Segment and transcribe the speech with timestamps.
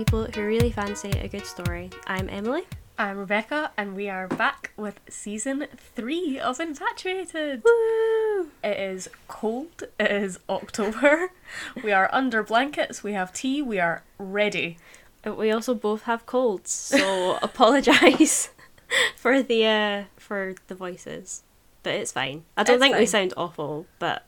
[0.00, 1.90] people who really fancy a good story.
[2.06, 2.62] I'm Emily.
[2.98, 7.62] I'm Rebecca, and we are back with season three of Infatuated.
[7.62, 8.48] Woo!
[8.64, 11.32] It is cold, it is October.
[11.84, 14.78] We are under blankets, we have tea, we are ready.
[15.26, 18.48] Uh, We also both have colds, so apologise
[19.16, 21.42] for the uh, for the voices,
[21.82, 22.44] but it's fine.
[22.56, 24.24] I don't It's think we sound awful, but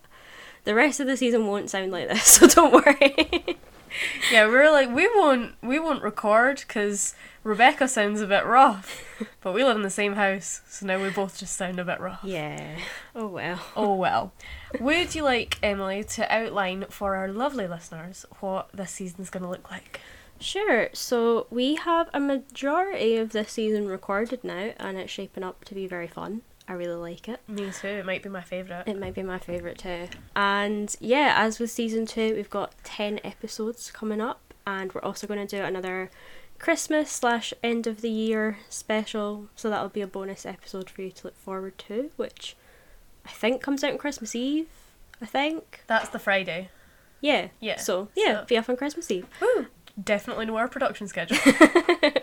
[0.64, 3.56] the rest of the season won't sound like this, so don't worry.
[4.30, 7.14] Yeah, we're like we won't we won't record because
[7.44, 9.04] Rebecca sounds a bit rough,
[9.40, 12.00] but we live in the same house, so now we both just sound a bit
[12.00, 12.20] rough.
[12.24, 12.78] yeah.
[13.14, 13.60] Oh well.
[13.76, 14.32] Oh well.
[14.80, 19.50] Would you like Emily to outline for our lovely listeners what this season's going to
[19.50, 20.00] look like?
[20.40, 20.88] Sure.
[20.92, 25.74] So we have a majority of this season recorded now, and it's shaping up to
[25.74, 26.42] be very fun.
[26.68, 27.40] I really like it.
[27.48, 27.88] Me too.
[27.88, 28.86] It might be my favourite.
[28.86, 30.08] It might be my favourite too.
[30.36, 35.26] And yeah, as with season two, we've got 10 episodes coming up, and we're also
[35.26, 36.10] going to do another
[36.58, 39.48] Christmas slash end of the year special.
[39.56, 42.56] So that'll be a bonus episode for you to look forward to, which
[43.26, 44.68] I think comes out on Christmas Eve.
[45.20, 45.82] I think.
[45.88, 46.68] That's the Friday.
[47.20, 47.48] Yeah.
[47.60, 49.26] Yeah, So yeah, so- be off on Christmas Eve.
[49.40, 49.66] Woo!
[50.02, 51.36] Definitely know our production schedule.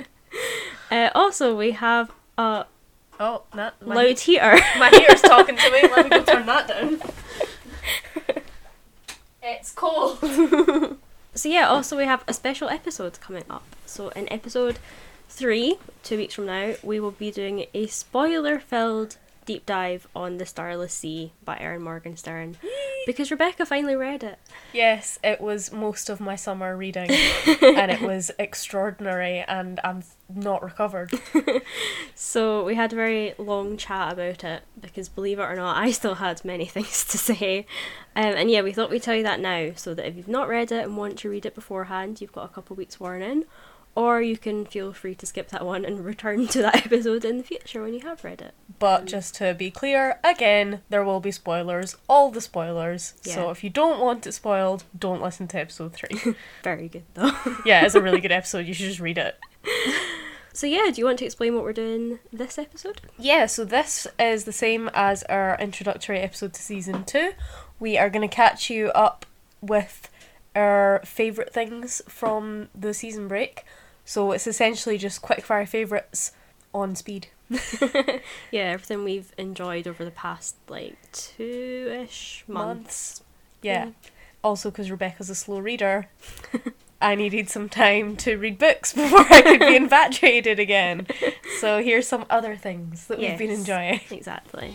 [0.91, 2.65] Uh, also, we have a
[3.19, 4.57] oh, that my, loud heater.
[4.77, 5.81] my ear's talking to me.
[5.83, 7.01] Let me go turn that down.
[9.41, 10.19] It's cold.
[11.35, 13.63] So yeah, also we have a special episode coming up.
[13.85, 14.79] So in episode
[15.29, 20.45] three, two weeks from now, we will be doing a spoiler-filled deep dive on The
[20.45, 22.57] Starless Sea by Erin Morgenstern
[23.05, 24.39] because Rebecca finally read it.
[24.73, 27.09] Yes, it was most of my summer reading,
[27.61, 31.11] and it was extraordinary, and I'm not recovered.
[32.21, 35.91] So we had a very long chat about it because believe it or not, I
[35.91, 37.65] still had many things to say.
[38.13, 40.49] Um, and yeah, we thought we'd tell you that now so that if you've not
[40.49, 43.45] read it and want to read it beforehand, you've got a couple weeks warning.
[43.95, 47.37] Or you can feel free to skip that one and return to that episode in
[47.37, 48.53] the future when you have read it.
[48.77, 53.13] But just to be clear, again, there will be spoilers, all the spoilers.
[53.21, 56.35] So if you don't want it spoiled, don't listen to episode three.
[56.63, 57.31] Very good though.
[57.65, 58.65] yeah, it's a really good episode.
[58.65, 59.37] You should just read it.
[60.53, 63.01] so yeah, do you want to explain what we're doing this episode?
[63.17, 67.33] Yeah, so this is the same as our introductory episode to season two.
[67.79, 69.25] We are going to catch you up
[69.61, 70.09] with
[70.55, 73.63] our favourite things from the season break.
[74.09, 76.31] So it's essentially just quickfire favourites
[76.73, 77.27] on speed.
[78.51, 83.21] Yeah, everything we've enjoyed over the past like two-ish months.
[83.61, 83.85] Yeah.
[83.85, 83.91] Yeah.
[84.43, 86.09] Also, because Rebecca's a slow reader,
[87.01, 91.05] I needed some time to read books before I could be infatuated again.
[91.59, 94.01] So here's some other things that we've been enjoying.
[94.09, 94.73] Exactly.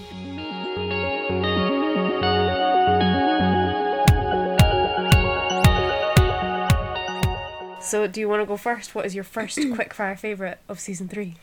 [7.84, 8.94] So, do you want to go first?
[8.94, 11.34] What is your first quickfire favourite of season three?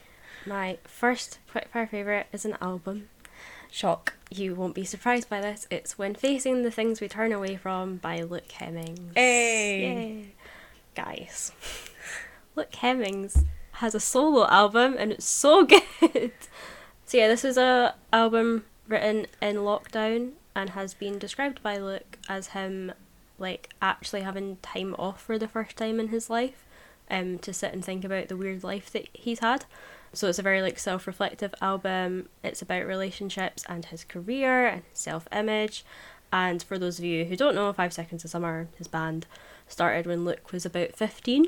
[0.45, 3.09] My first quickfire favourite is an album.
[3.69, 4.13] Shock.
[4.31, 5.67] You won't be surprised by this.
[5.69, 9.11] It's When Facing the Things We Turn Away From by Luke Hemmings.
[9.15, 9.81] Hey.
[9.81, 10.25] Yay.
[10.95, 11.51] Guys,
[12.55, 15.63] Luke Hemmings has a solo album and it's so
[16.01, 16.31] good.
[17.05, 22.17] so yeah, this is a album written in lockdown and has been described by Luke
[22.27, 22.91] as him
[23.41, 26.65] like actually having time off for the first time in his life
[27.09, 29.65] um to sit and think about the weird life that he's had.
[30.13, 32.29] So it's a very like self-reflective album.
[32.43, 35.83] It's about relationships and his career and self-image.
[36.33, 39.25] And for those of you who don't know, Five Seconds of Summer, his band,
[39.67, 41.47] started when Luke was about 15.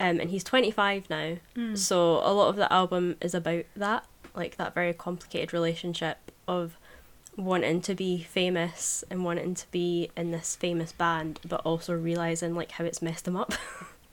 [0.00, 1.36] Um, and he's 25 now.
[1.76, 6.76] So a lot of the album is about that, like that very complicated relationship of
[7.38, 12.54] wanting to be famous and wanting to be in this famous band, but also realizing
[12.54, 13.54] like how it's messed him up.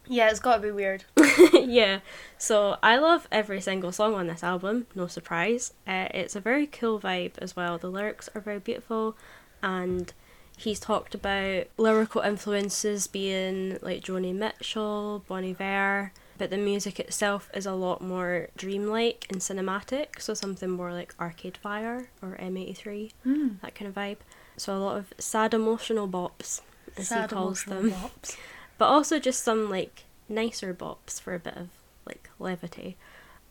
[0.07, 1.03] Yeah, it's got to be weird.
[1.53, 1.99] yeah.
[2.37, 5.73] So I love every single song on this album, no surprise.
[5.87, 7.77] Uh, it's a very cool vibe as well.
[7.77, 9.17] The lyrics are very beautiful,
[9.63, 10.13] and
[10.57, 17.49] he's talked about lyrical influences being like Joni Mitchell, Bon Iver, but the music itself
[17.53, 23.11] is a lot more dreamlike and cinematic, so something more like Arcade Fire or M83,
[23.23, 23.47] hmm.
[23.61, 24.17] that kind of vibe.
[24.57, 26.61] So a lot of sad emotional bops,
[26.97, 28.37] as he calls them bops.
[28.77, 31.69] but also just some like nicer bops for a bit of
[32.05, 32.97] like levity.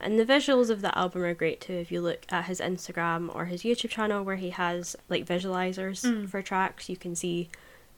[0.00, 1.74] And the visuals of the album are great too.
[1.74, 6.06] If you look at his Instagram or his YouTube channel where he has like visualizers
[6.06, 6.26] hmm.
[6.26, 7.48] for tracks, you can see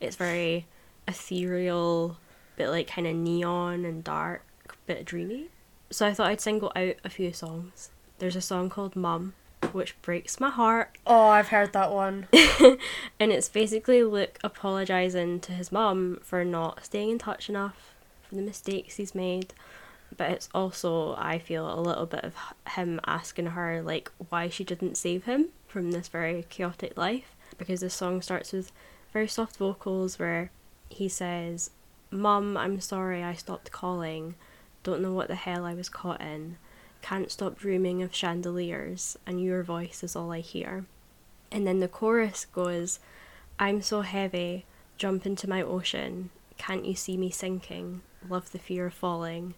[0.01, 0.67] it's very
[1.09, 2.19] ethereal,
[2.57, 4.43] bit like kind of neon and dark,
[4.87, 5.49] bit dreamy.
[5.91, 7.91] So I thought I'd single out a few songs.
[8.19, 9.35] There's a song called Mum,
[9.73, 12.27] which breaks my heart Oh, I've heard that one.
[13.21, 17.95] and it's basically Luke apologising to his mum for not staying in touch enough
[18.29, 19.55] for the mistakes he's made.
[20.17, 22.35] But it's also, I feel, a little bit of
[22.75, 27.35] him asking her, like, why she didn't save him from this very chaotic life.
[27.59, 28.73] Because the song starts with
[29.13, 30.51] very soft vocals where
[30.89, 31.71] he says,
[32.11, 34.37] Mum, I'm sorry I stopped calling.
[34.87, 36.59] Don't know what the hell I was caught in.
[37.03, 40.85] Can't stop dreaming of chandeliers, and your voice is all I hear.
[41.51, 43.01] And then the chorus goes,
[43.59, 44.65] I'm so heavy,
[44.97, 46.31] jump into my ocean.
[46.57, 48.03] Can't you see me sinking?
[48.29, 49.55] Love the fear of falling.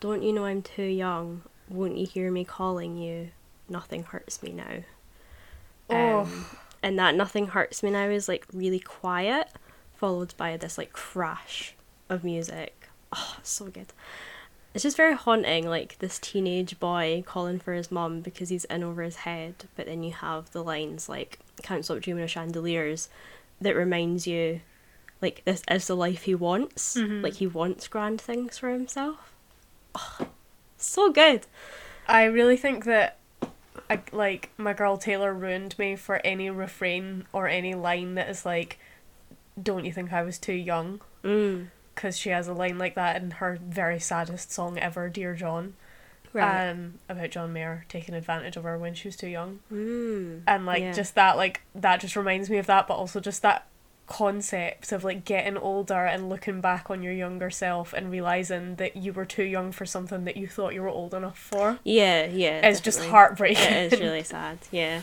[0.00, 1.42] Don't you know I'm too young?
[1.68, 3.30] Won't you hear me calling you?
[3.68, 4.82] Nothing hurts me now.
[5.88, 6.22] Oh.
[6.22, 6.46] Um,
[6.82, 9.52] and that nothing hurts me now is like really quiet,
[9.94, 11.76] followed by this like crash
[12.08, 12.88] of music.
[13.12, 13.92] Oh, so good.
[14.74, 18.82] It's just very haunting, like this teenage boy calling for his mum because he's in
[18.82, 23.08] over his head, but then you have the lines like "Can't stop dreaming of chandeliers,"
[23.60, 24.60] that reminds you,
[25.22, 26.96] like this is the life he wants.
[26.96, 27.22] Mhm.
[27.22, 29.32] Like he wants grand things for himself.
[29.94, 30.26] Oh,
[30.76, 31.46] so good.
[32.08, 33.18] I really think that
[33.88, 38.44] I, like my girl Taylor ruined me for any refrain or any line that is
[38.44, 38.78] like
[39.62, 41.68] don't you think I was too young Mm.
[41.94, 45.74] Because she has a line like that in her very saddest song ever Dear John
[46.32, 46.70] Right.
[46.70, 50.40] um about John Mayer taking advantage of her when she was too young mm.
[50.48, 50.92] and like Yeah.
[50.92, 53.66] just that like that just reminds me of that but also just that
[54.06, 58.96] concept of like getting older and looking back on your younger self and realizing that
[58.96, 62.26] you were too young for something that you thought you were old enough for Yeah,
[62.26, 62.66] yeah.
[62.68, 65.02] it's just heartbreaking It is really sad, yeah.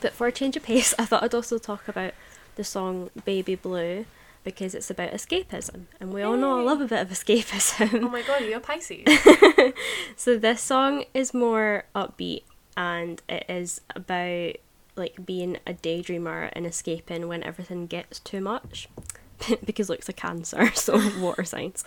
[0.00, 2.12] But for a change of pace, I thought I'd also talk about
[2.56, 4.04] the song Baby Blue
[4.44, 5.82] because it's about escapism.
[6.00, 8.02] And we all know I love a bit of escapism.
[8.04, 9.06] oh my god you're Pisces
[10.16, 12.42] so this song is more upbeat
[12.76, 14.54] and it is about
[14.96, 18.88] like being a daydreamer and escaping when everything gets too much
[19.64, 21.84] because Luke's a cancer so water signs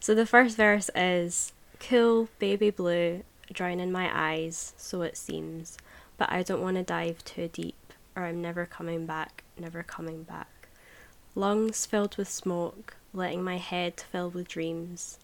[0.00, 5.78] so the first verse is cool baby blue drowning my eyes so it seems
[6.18, 10.22] but i don't want to dive too deep or i'm never coming back never coming
[10.22, 10.59] back
[11.40, 15.18] lungs filled with smoke letting my head fill with dreams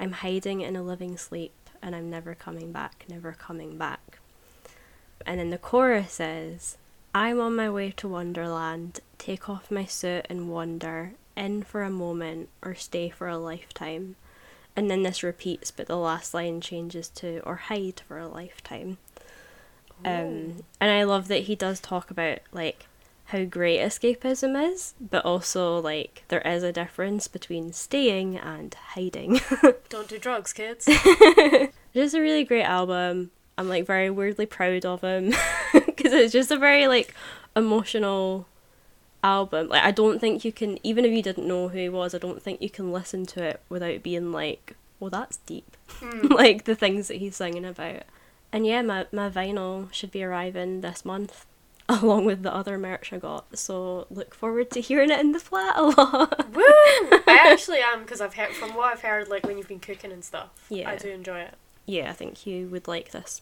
[0.00, 1.52] I'm hiding in a living sleep
[1.82, 4.18] and I'm never coming back, never coming back.
[5.26, 6.78] And then the chorus says,
[7.14, 11.90] I'm on my way to Wonderland, take off my suit and wander, in for a
[11.90, 14.16] moment or stay for a lifetime.
[14.74, 18.96] And then this repeats, but the last line changes to, or hide for a lifetime.
[20.02, 22.86] Um, and I love that he does talk about, like,
[23.30, 29.40] how great escapism is, but also, like, there is a difference between staying and hiding.
[29.88, 30.84] Don't do drugs, kids.
[31.94, 33.30] just a really great album.
[33.56, 35.34] I'm like very weirdly proud of him
[35.72, 37.14] because it's just a very like
[37.54, 38.46] emotional
[39.22, 39.68] album.
[39.68, 42.18] Like I don't think you can even if you didn't know who he was, I
[42.18, 46.28] don't think you can listen to it without being like, "Well, that's deep." Hmm.
[46.28, 48.04] like the things that he's singing about.
[48.50, 51.44] And yeah, my my vinyl should be arriving this month
[52.02, 53.58] along with the other merch I got.
[53.58, 56.52] So look forward to hearing it in the flat a lot.
[56.54, 56.62] Woo!
[56.64, 60.12] I actually am because I've heard from what I've heard, like when you've been cooking
[60.12, 60.50] and stuff.
[60.68, 60.88] Yeah.
[60.90, 61.54] I do enjoy it.
[61.86, 63.40] yeah, I think you would like this.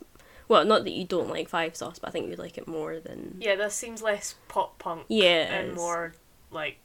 [0.48, 2.98] Well, not that you don't like Five Sauce, but I think you'd like it more
[3.00, 6.14] than Yeah, this seems less pop punk Yeah, and more
[6.50, 6.78] like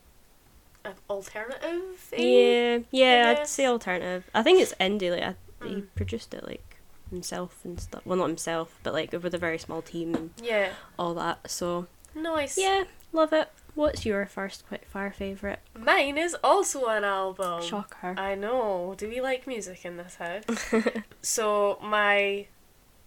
[1.10, 2.12] alternative.
[2.18, 4.30] Yeah, yeah, I'd say alternative.
[4.34, 5.12] I think it's indie.
[5.12, 5.36] Like I,
[5.66, 5.88] he Mm.
[5.96, 6.73] produced it like
[7.10, 8.02] himself and stuff.
[8.06, 10.70] Well, not himself, but like with a very small team and Yeah.
[10.98, 11.50] all that.
[11.50, 12.58] So Nice.
[12.58, 13.50] yeah, love it.
[13.76, 15.60] What's your first quickfire favorite?
[15.76, 17.64] Mine is also an album.
[17.64, 18.14] Shocker.
[18.18, 18.94] I know.
[18.98, 20.44] Do we like music in this house?
[21.22, 22.48] so my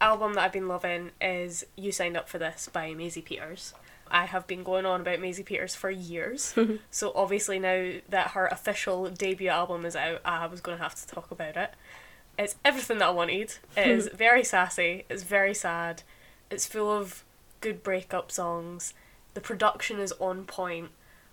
[0.01, 3.75] album that I've been loving is "You Signed Up for This" by Maisie Peters.
[4.11, 6.55] I have been going on about Maisie Peters for years.
[6.91, 10.95] so obviously now that her official debut album is out, I was going to have
[10.97, 11.71] to talk about it.
[12.39, 13.55] It's everything that I wanted.
[13.77, 15.05] It is very sassy.
[15.09, 16.03] It's very sad.
[16.51, 17.25] It's full of
[17.61, 18.95] good breakup songs.
[19.35, 20.91] The production is on point.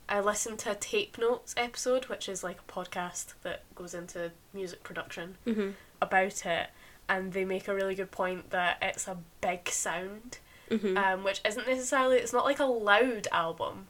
[0.10, 4.32] I listened to a Tape Notes episode, which is like a podcast that goes into
[4.54, 6.68] music production hmm about it,
[7.08, 11.40] and they make a really good point that it's a big sound, hmm um, which
[11.48, 13.88] isn't necessarily it's not like a loud album.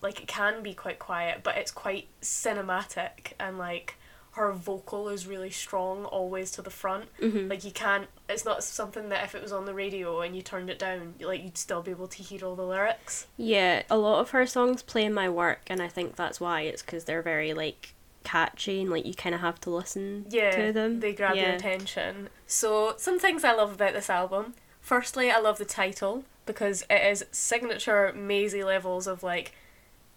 [0.00, 3.96] Like it can be quite quiet, but it's quite cinematic and like
[4.38, 7.06] her vocal is really strong, always to the front.
[7.20, 8.06] hmm Like you can't.
[8.28, 11.14] It's not something that if it was on the radio and you turned it down,
[11.20, 13.26] like you'd still be able to hear all the lyrics.
[13.36, 16.62] Yeah, a lot of her songs play in my work, and I think that's why.
[16.62, 20.50] It's because they're very like catchy and like you kind of have to listen yeah,
[20.50, 21.00] to them.
[21.00, 22.28] They grab your attention.
[22.46, 24.54] So some things I love about this album.
[24.80, 29.52] Firstly, I love the title because it is signature Maisie levels of like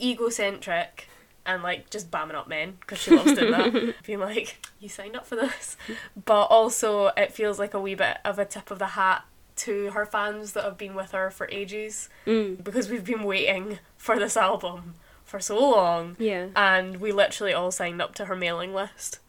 [0.02, 1.08] egocentric,
[1.46, 5.16] and like just bamming up men because she loves doing that, being like, "You signed
[5.16, 5.78] up for this,"
[6.26, 9.24] but also it feels like a wee bit of a tip of the hat
[9.58, 12.64] to her fans that have been with her for ages Mm.
[12.64, 16.48] because we've been waiting for this album for so long, Yeah.
[16.56, 19.20] and we literally all signed up to her mailing list.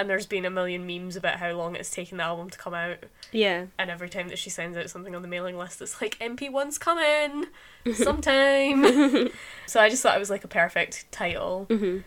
[0.00, 2.72] And there's been a million memes about how long it's taken the album to come
[2.72, 2.96] out.
[3.32, 3.66] Yeah.
[3.78, 6.78] And every time that she sends out something on the mailing list, it's like MP1's
[6.78, 7.44] coming
[7.92, 9.28] sometime.
[9.66, 11.66] so I just thought it was like a perfect title.
[11.68, 11.98] hmm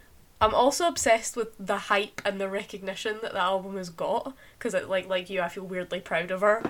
[0.41, 4.73] I'm also obsessed with the hype and the recognition that the album has got because,
[4.89, 6.63] like, like you, I feel weirdly proud of her.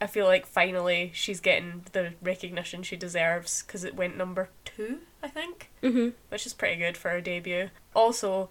[0.00, 5.00] I feel like finally she's getting the recognition she deserves because it went number two,
[5.22, 7.68] I think, hmm which is pretty good for her debut.
[7.94, 8.48] Also,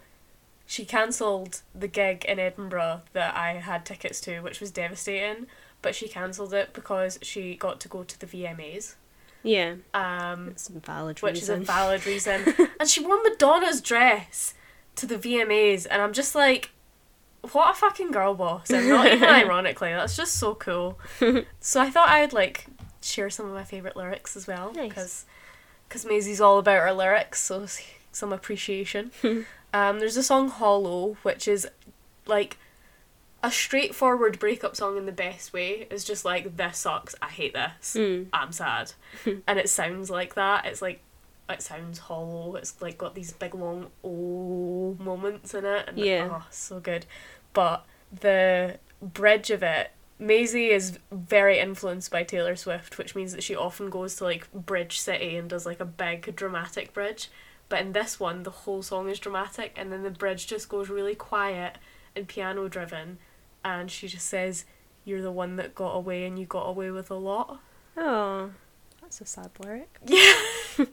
[0.72, 5.48] she cancelled the gig in Edinburgh that I had tickets to, which was devastating.
[5.82, 8.96] But she cancelled it because she got to go to the VMAs,
[9.44, 9.76] Yeah.
[9.94, 11.64] um, It's a valid which reason.
[11.64, 12.46] is a valid reason.
[12.80, 14.54] and she wore Madonna's dress
[14.96, 16.70] to the VMAs, and I'm just like,
[17.52, 18.70] what a fucking girl boss!
[18.70, 21.00] And not even ironically, that's just so cool.
[21.60, 22.68] so I thought I'd like
[23.02, 24.88] share some of my favorite lyrics as well, Nice.
[24.90, 25.26] because
[25.90, 27.66] because Maisie's all about her lyrics, so
[28.14, 29.12] some appreciation.
[29.74, 31.68] Um, there's a song "Hollow," which is
[32.26, 32.58] like
[33.44, 35.88] a straightforward breakup song in the best way.
[35.90, 37.16] It's just like this sucks.
[37.22, 37.96] I hate this.
[37.96, 38.28] Mm.
[38.34, 38.94] I'm sad.
[39.48, 40.66] and it sounds like that.
[40.66, 41.02] It's like
[41.50, 42.56] it sounds hollow.
[42.56, 46.30] It's like got these big long oh moments in it and Yeah.
[46.32, 47.06] oh so good.
[47.54, 53.42] But the bridge of it Maisie is very influenced by Taylor Swift, which means that
[53.42, 57.30] she often goes to like Bridge City and does like a big dramatic bridge.
[57.72, 60.90] But in this one, the whole song is dramatic, and then the bridge just goes
[60.90, 61.78] really quiet
[62.16, 63.18] and piano driven,
[63.64, 64.66] and she just says,
[65.06, 67.60] "You're the one that got away, and you got away with a lot."
[67.96, 68.52] Oh,
[69.02, 69.90] that's a sad lyric.
[70.08, 70.86] Yeah.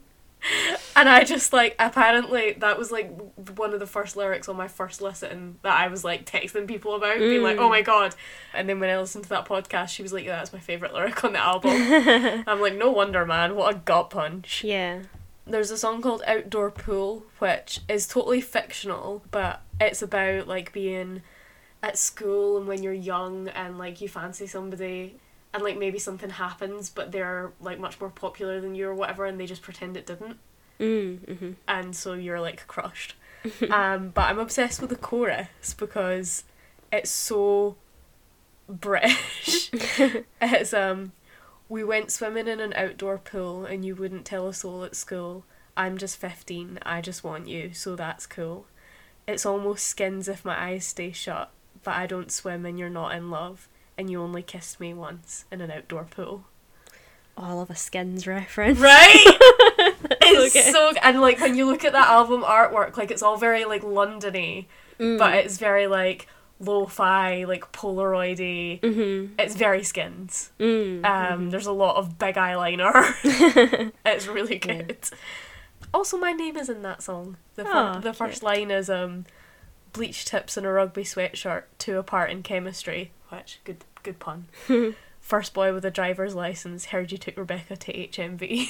[0.95, 3.11] and I just like apparently that was like
[3.57, 6.95] one of the first lyrics on my first listen that I was like texting people
[6.95, 7.61] about, being like, Mm.
[7.63, 8.15] "Oh my god!"
[8.53, 10.93] And then when I listened to that podcast, she was like, "Yeah, that's my favorite
[10.93, 11.73] lyric on the album."
[12.47, 13.55] I'm like, "No wonder, man!
[13.57, 15.01] What a gut punch." Yeah.
[15.49, 21.21] There's a song called Outdoor Pool, which is totally fictional, but it's about like being
[21.81, 25.15] at school and when you're young and like you fancy somebody
[25.53, 29.25] and like maybe something happens but they're like much more popular than you or whatever
[29.25, 30.37] and they just pretend it didn't
[30.79, 31.37] Mm.
[31.37, 33.15] hmm and so you're like crushed.
[33.69, 36.43] um, but I'm obsessed with the chorus because
[36.91, 37.75] it's so
[38.67, 39.71] British.
[40.41, 41.11] it's um,
[41.69, 45.45] we went swimming in an outdoor pool and you wouldn't tell a soul at school.
[45.77, 46.79] I'm just fifteen.
[46.83, 48.65] I just want you, so that's cool.
[49.27, 51.51] It's almost skins if my eyes stay shut,
[51.83, 55.45] but I don't swim and you're not in love, and you only kissed me once
[55.51, 56.45] in an outdoor pool.
[57.37, 58.79] Oh, I love a Skins reference.
[58.79, 59.23] Right?
[60.21, 60.71] it's okay.
[60.73, 63.83] so and like when you look at that album artwork, like it's all very like
[63.83, 64.65] Londony,
[64.99, 65.17] Mm.
[65.17, 66.27] but it's very like
[66.59, 68.81] lo-fi, like Polaroidy.
[68.81, 69.33] Mm-hmm.
[69.39, 70.51] It's very skins.
[70.59, 71.05] Mm.
[71.05, 73.13] Um, there's a lot of big eyeliner.
[74.05, 74.97] it's really good.
[75.93, 77.37] Also, my name is in that song.
[77.55, 79.25] The fir- Aw, the first line is um,
[79.93, 83.11] bleach tips and a rugby sweatshirt, two apart in chemistry.
[83.29, 84.47] Which good good pun.
[85.19, 86.85] First boy with a driver's license.
[86.85, 88.69] Heard you took Rebecca to HMV.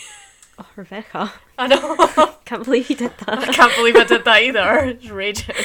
[0.57, 1.31] Oh, Rebecca.
[1.57, 2.35] I know.
[2.43, 3.39] Can't believe you did that.
[3.39, 4.77] I can't believe I did that either.
[4.89, 5.55] It's raging.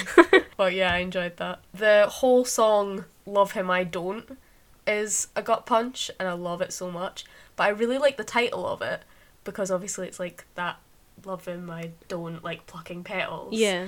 [0.57, 1.61] But yeah, I enjoyed that.
[1.73, 4.39] The whole song "Love Him I Don't"
[4.87, 7.25] is a gut punch, and I love it so much.
[7.57, 9.03] But I really like the title of it
[9.45, 10.77] because obviously it's like that
[11.25, 13.55] "Love Him I Don't" like plucking petals.
[13.55, 13.87] Yeah.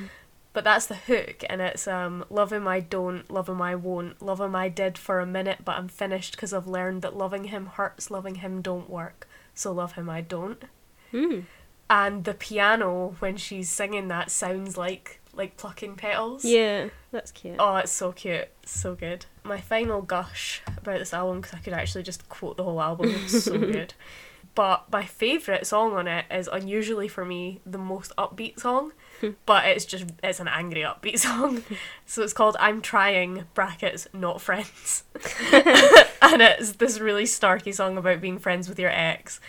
[0.53, 4.23] But that's the hook, and it's um love him I don't, love him I won't,
[4.23, 7.45] love him I did for a minute, but I'm finished because I've learned that loving
[7.45, 9.29] him hurts, loving him don't work.
[9.55, 10.63] So love him I don't
[11.13, 11.45] Mm.
[11.91, 16.45] and the piano when she's singing that sounds like like plucking petals.
[16.45, 16.89] Yeah.
[17.11, 17.57] That's cute.
[17.59, 19.27] Oh, it's so cute, so good.
[19.45, 23.11] My final gush about this album because I could actually just quote the whole album.
[23.11, 23.95] It's so good.
[24.57, 29.33] But my favourite song on it is unusually for me the most upbeat song, hmm.
[29.45, 31.63] but it's just it's an angry upbeat song.
[32.07, 35.05] So it's called "I'm Trying" (brackets Not Friends),
[35.53, 39.41] and it's this really snarky song about being friends with your ex.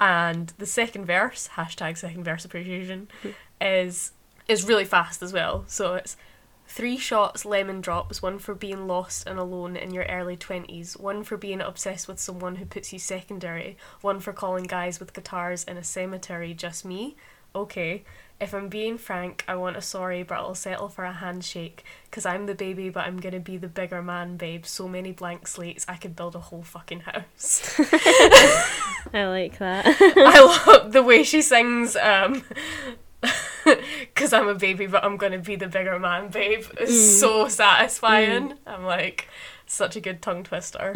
[0.00, 3.30] And the second verse hashtag second verse appreciation hmm.
[3.60, 4.10] is
[4.48, 5.64] is really fast as well.
[5.66, 6.16] So it's
[6.68, 11.22] Three shots, lemon drops, one for being lost and alone in your early 20s, one
[11.22, 15.64] for being obsessed with someone who puts you secondary, one for calling guys with guitars
[15.64, 17.16] in a cemetery just me.
[17.54, 18.02] Okay,
[18.40, 22.26] if I'm being frank, I want a sorry, but I'll settle for a handshake, because
[22.26, 24.66] I'm the baby, but I'm gonna be the bigger man, babe.
[24.66, 27.74] So many blank slates, I could build a whole fucking house.
[29.14, 29.86] I like that.
[30.00, 32.42] I love the way she sings, um,
[34.00, 36.64] because I'm a baby, but I'm gonna be the bigger man, babe.
[36.80, 37.20] It's mm.
[37.20, 38.50] so satisfying.
[38.50, 38.56] Mm.
[38.66, 39.28] I'm like,
[39.66, 40.94] such a good tongue twister.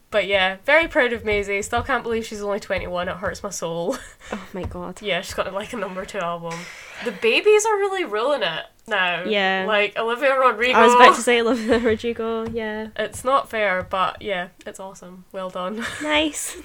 [0.10, 1.62] but yeah, very proud of Maisie.
[1.62, 3.08] Still can't believe she's only 21.
[3.08, 3.96] It hurts my soul.
[4.32, 5.02] Oh my god.
[5.02, 6.58] yeah, she's got like a number two album.
[7.04, 9.24] The babies are really ruling it now.
[9.24, 9.64] Yeah.
[9.68, 10.78] Like Olivia Rodrigo.
[10.78, 12.46] I was about to say Olivia Rodrigo.
[12.46, 12.88] Yeah.
[12.96, 15.26] It's not fair, but yeah, it's awesome.
[15.30, 15.84] Well done.
[16.02, 16.56] Nice.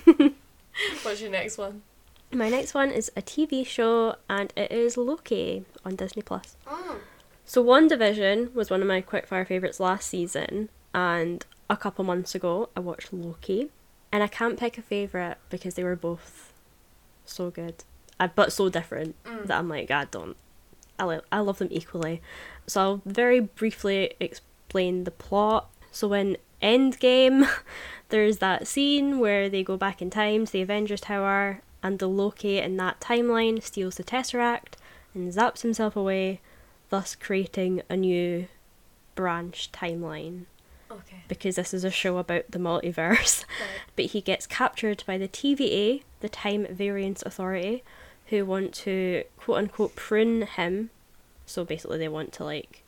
[1.04, 1.82] What's your next one?
[2.32, 6.56] My next one is a TV show, and it is Loki on Disney Plus.
[7.46, 12.70] So, WandaVision was one of my quickfire favourites last season, and a couple months ago
[12.76, 13.72] I watched Loki,
[14.12, 16.54] and I can't pick a favourite because they were both
[17.26, 17.84] so good,
[18.20, 19.16] uh, but so different
[19.48, 20.38] that I'm like, I don't,
[21.00, 22.22] I, lo- I love them equally.
[22.68, 25.68] So, I'll very briefly explain the plot.
[25.92, 27.50] So, in Endgame,
[28.10, 32.08] there's that scene where they go back in time to the Avengers Tower, and the
[32.08, 34.74] Loki in that timeline steals the Tesseract
[35.14, 36.42] and zaps himself away,
[36.90, 38.48] thus creating a new
[39.16, 40.46] branch timeline.
[40.92, 41.24] Okay.
[41.28, 43.44] Because this is a show about the multiverse.
[43.60, 43.82] Right.
[43.96, 47.84] But he gets captured by the TVA, the Time Variance Authority,
[48.28, 50.90] who want to quote unquote prune him.
[51.46, 52.84] So basically, they want to like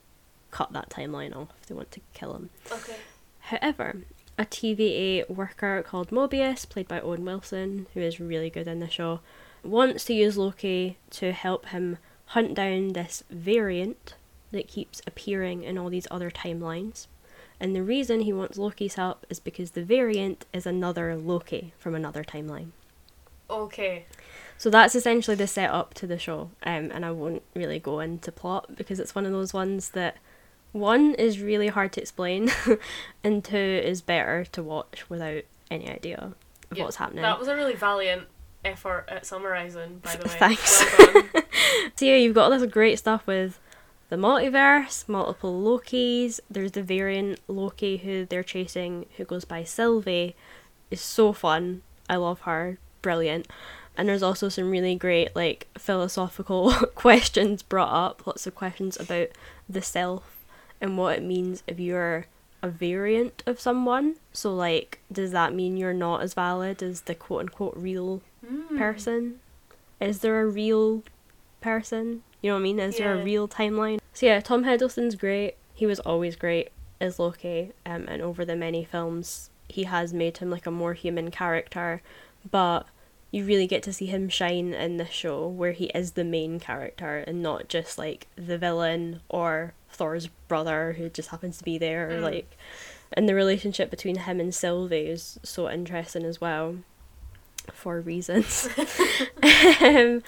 [0.52, 2.50] cut that timeline off, they want to kill him.
[2.72, 2.96] Okay.
[3.40, 3.98] However,
[4.42, 8.90] a TVA worker called Mobius, played by Owen Wilson, who is really good in the
[8.90, 9.20] show,
[9.64, 14.16] wants to use Loki to help him hunt down this variant
[14.52, 17.06] that keeps appearing in all these other timelines.
[17.60, 21.94] And the reason he wants Loki's help is because the variant is another Loki from
[21.94, 22.72] another timeline.
[23.48, 24.06] Okay.
[24.58, 28.32] So that's essentially the setup to the show, um, and I won't really go into
[28.32, 30.18] plot because it's one of those ones that
[30.72, 32.52] one is really hard to explain,
[33.24, 37.22] and two is better to watch without any idea of Yeah, what's happening.
[37.24, 38.24] That was a really valiant
[38.64, 40.36] effort at summarising, by the way.
[40.40, 40.86] Thanks.
[40.98, 41.24] Well.
[41.96, 43.60] So yeah, you've got all this great stuff with
[44.10, 46.40] the multiverse, multiple Lokis.
[46.50, 50.36] There's the variant Loki who they're chasing, who goes by Sylvie.
[50.90, 51.84] Is so fun.
[52.10, 52.78] I love her.
[53.02, 53.48] Brilliant.
[53.96, 58.26] And there's also some really great like philosophical questions brought up.
[58.26, 59.30] Lots of questions about
[59.70, 60.41] the self
[60.82, 62.26] and what it means if you're
[62.64, 64.16] a variant of someone.
[64.34, 68.78] So like, does that mean you're not as valid as the quote unquote real Hmm.
[68.78, 69.40] person?
[70.00, 71.04] Is there a real
[71.62, 72.24] person?
[72.42, 72.80] You know what I mean?
[72.80, 74.00] Is there a real timeline?
[74.14, 75.56] So yeah, Tom Hiddleston's great.
[75.76, 80.38] He was always great as Loki, um, and over the many films, he has made
[80.38, 82.02] him like a more human character.
[82.50, 82.88] But
[83.32, 86.60] you really get to see him shine in this show, where he is the main
[86.60, 91.78] character and not just like the villain or Thor's brother who just happens to be
[91.78, 92.10] there.
[92.12, 92.22] Mm.
[92.22, 92.58] like,
[93.14, 96.78] and the relationship between him and Sylvie is so interesting as well,
[97.72, 98.70] for reasons.
[99.44, 100.24] um,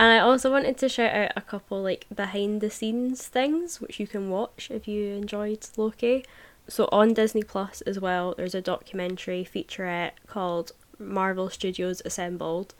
[0.00, 3.98] and I also wanted to shout out a couple like behind the scenes things which
[3.98, 6.24] you can watch if you enjoyed Loki.
[6.68, 12.74] So on Disney Plus as well, there's a documentary featurette called Marvel Studios Assembled.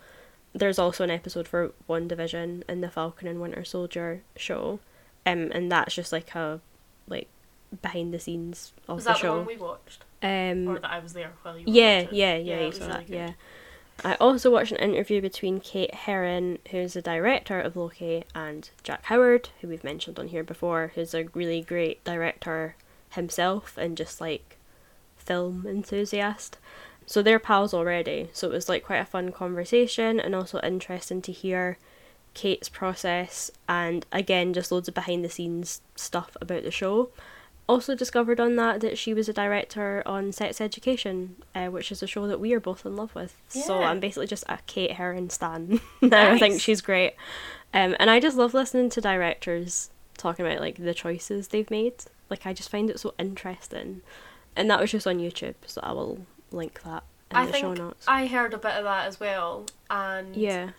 [0.53, 4.81] There's also an episode for WandaVision in the Falcon and Winter Soldier show,
[5.33, 6.61] um, and that's just like a
[7.07, 7.29] like
[7.83, 9.37] behind the scenes of Was the that the show.
[9.39, 10.05] one we watched?
[10.23, 12.19] um, Or that I was there while you were yeah, watching?
[12.19, 13.15] yeah, yeah, it you saw really that, good.
[13.17, 13.33] yeah.
[14.05, 19.05] I also watched an interview between Kate Herron, who's the director of Loki, and Jack
[19.07, 22.77] Howard, who we've mentioned on here before, who's a really great director
[23.11, 24.57] himself and just like
[25.17, 26.59] film enthusiast.
[27.07, 31.21] So they're pals already, so it was like quite a fun conversation and also interesting
[31.23, 31.77] to hear
[32.39, 37.11] Kate's process and again just loads of behind the scenes stuff about the show.
[37.69, 42.01] Also discovered on that that she was a director on Sex Education, uh, which is
[42.01, 43.37] a show that we are both in love with.
[43.49, 45.81] So I'm basically just a Kate Herron stan.
[46.01, 47.15] now I think she's great,
[47.75, 51.95] um, and I just love listening to directors talking about like the choices they've made.
[52.31, 54.01] Like I just find it so interesting,
[54.55, 55.57] and that was just on YouTube.
[55.67, 58.07] So I will link that in I the think show notes.
[58.09, 60.71] I heard a bit of that as well, and yeah,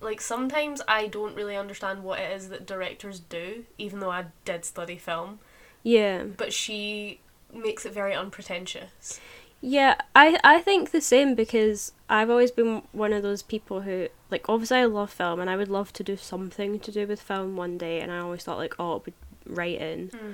[0.00, 4.26] like sometimes I don't really understand what it is that directors do, even though I
[4.44, 5.40] did study film.
[5.82, 6.24] yeah.
[6.24, 7.20] But she
[7.52, 9.20] makes it very unpretentious.
[9.60, 14.08] Yeah, I I think the same because I've always been one of those people who
[14.30, 17.20] like obviously I love film and I would love to do something to do with
[17.20, 19.14] film one day and I always thought like oh it would
[19.46, 20.08] writing.
[20.08, 20.32] Hmm.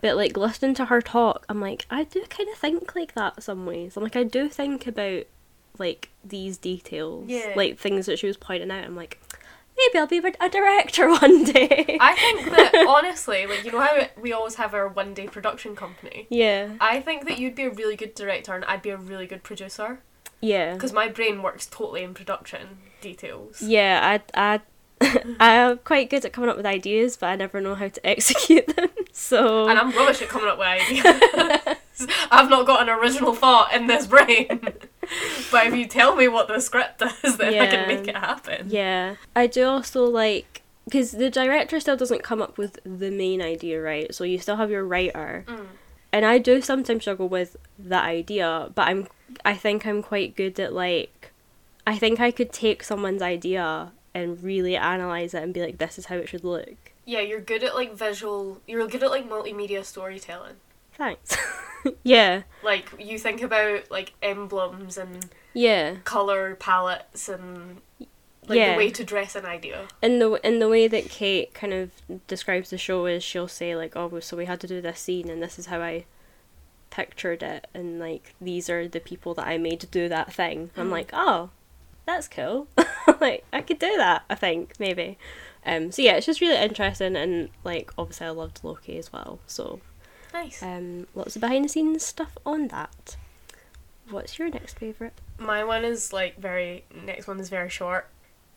[0.00, 3.42] But like listening to her talk, I'm like I do kind of think like that
[3.42, 3.96] some ways.
[3.96, 5.24] I'm like I do think about
[5.78, 7.52] like these details, Yeah.
[7.56, 8.84] like things that she was pointing out.
[8.84, 9.20] I'm like
[9.76, 11.98] maybe I'll be a director one day.
[12.00, 15.74] I think that honestly, like you know how we always have our one day production
[15.76, 16.26] company.
[16.30, 19.26] yeah, I think that you'd be a really good director and I'd be a really
[19.26, 20.00] good producer
[20.40, 20.74] yeah.
[20.74, 23.60] because my brain works totally in production details.
[23.62, 24.60] Yeah, I I
[25.40, 28.66] I'm quite good at coming up with ideas, but I never know how to execute
[28.76, 28.88] them.
[29.12, 31.76] So And I'm rubbish at coming up with ideas.
[32.30, 34.60] I've not got an original thought in this brain.
[35.52, 38.68] but if you tell me what the script is, then I can make it happen.
[38.70, 43.40] Yeah, I do also like because the director still doesn't come up with the main
[43.40, 44.14] idea, right?
[44.14, 45.66] So you still have your writer, Mm.
[46.12, 49.08] and I do sometimes struggle with that idea, but I'm
[49.44, 51.30] I think I'm quite good at like
[51.86, 55.98] I think I could take someone's idea and really analyze it and be like, this
[55.98, 56.92] is how it should look.
[57.04, 58.60] Yeah, you're good at like visual.
[58.66, 60.54] You're good at like multimedia storytelling.
[60.96, 61.36] Thanks.
[62.02, 65.96] yeah, Like you think about like emblems and yeah.
[66.04, 67.80] color palettes and
[68.46, 68.72] like Yeah.
[68.72, 69.88] the way to dress an idea.
[70.02, 71.90] in the in the way that Kate kind of
[72.26, 75.28] describes the show is she'll say like oh so we had to do this scene
[75.30, 76.04] and this is how I
[76.90, 80.70] pictured it and like these are the people that I made to do that thing.
[80.76, 80.92] I'm Mhm.
[80.92, 81.50] like oh
[82.06, 82.68] that's cool
[83.20, 85.18] like I could do that I think maybe.
[85.66, 89.40] Um so yeah it's just really interesting and like obviously I loved Loki as well
[89.46, 89.80] so
[90.34, 90.62] Nice.
[90.62, 93.16] um lots of behind the scenes stuff on that.
[94.10, 95.14] What's your next favorite?
[95.38, 96.84] My one is like very.
[96.94, 98.08] Next one is very short.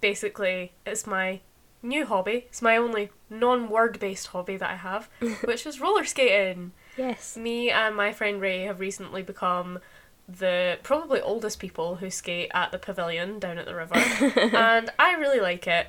[0.02, 1.40] Basically, it's my
[1.82, 2.46] new hobby.
[2.50, 5.10] It's my only non-word based hobby that I have,
[5.44, 6.72] which is roller skating.
[6.98, 7.38] Yes.
[7.38, 9.80] Me and my friend Ray have recently become
[10.28, 13.96] the probably oldest people who skate at the pavilion down at the river,
[14.56, 15.88] and I really like it.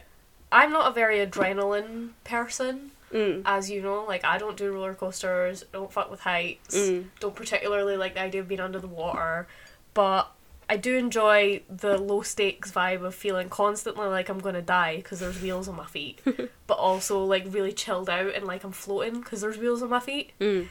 [0.53, 3.43] I'm not a very adrenaline person, Mm.
[3.45, 4.05] as you know.
[4.05, 7.07] Like I don't do roller coasters, don't fuck with heights, Mm.
[7.21, 9.47] don't particularly like the idea of being under the water,
[9.95, 10.31] but
[10.71, 15.21] I do enjoy the low stakes vibe of feeling constantly like I'm gonna die because
[15.21, 16.21] there's wheels on my feet,
[16.67, 20.01] but also like really chilled out and like I'm floating because there's wheels on my
[20.01, 20.33] feet.
[20.41, 20.69] Mm.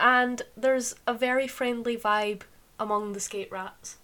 [0.00, 2.42] And there's a very friendly vibe
[2.80, 3.96] among the skate rats.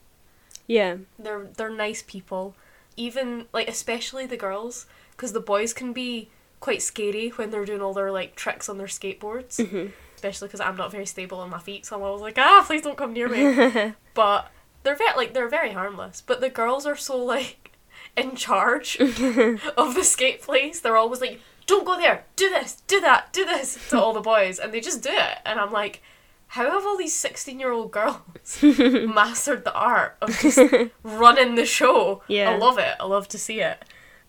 [0.67, 0.97] Yeah.
[1.19, 2.55] They're they're nice people,
[2.97, 6.29] even like especially the girls, because the boys can be
[6.63, 9.59] quite scary when they're doing all their like tricks on their skateboards.
[9.59, 9.91] Mhm.
[10.15, 12.83] Especially because I'm not very stable on my feet, so I'm always like, ah, please
[12.83, 13.93] don't come near me.
[14.15, 14.51] but
[14.85, 16.23] they're very like they're very harmless.
[16.25, 17.73] But the girls are so like
[18.17, 18.97] in charge
[19.77, 20.81] of the skate place.
[20.81, 24.21] They're always like, don't go there, do this, do that, do this to all the
[24.21, 25.39] boys, and they just do it.
[25.45, 26.01] And I'm like,
[26.49, 30.61] how have all these sixteen year old girls mastered the art of just
[31.03, 32.23] running the show?
[32.29, 32.51] Yeah.
[32.51, 32.95] I love it.
[33.01, 33.85] I love to see it.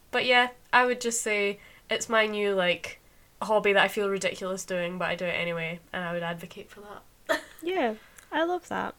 [0.10, 1.60] But yeah, I would just say
[1.94, 3.00] it's my new like
[3.42, 6.70] hobby that I feel ridiculous doing, but I do it anyway, and I would advocate
[6.70, 7.42] for that.
[7.62, 7.94] Yeah,
[8.32, 8.94] I love that.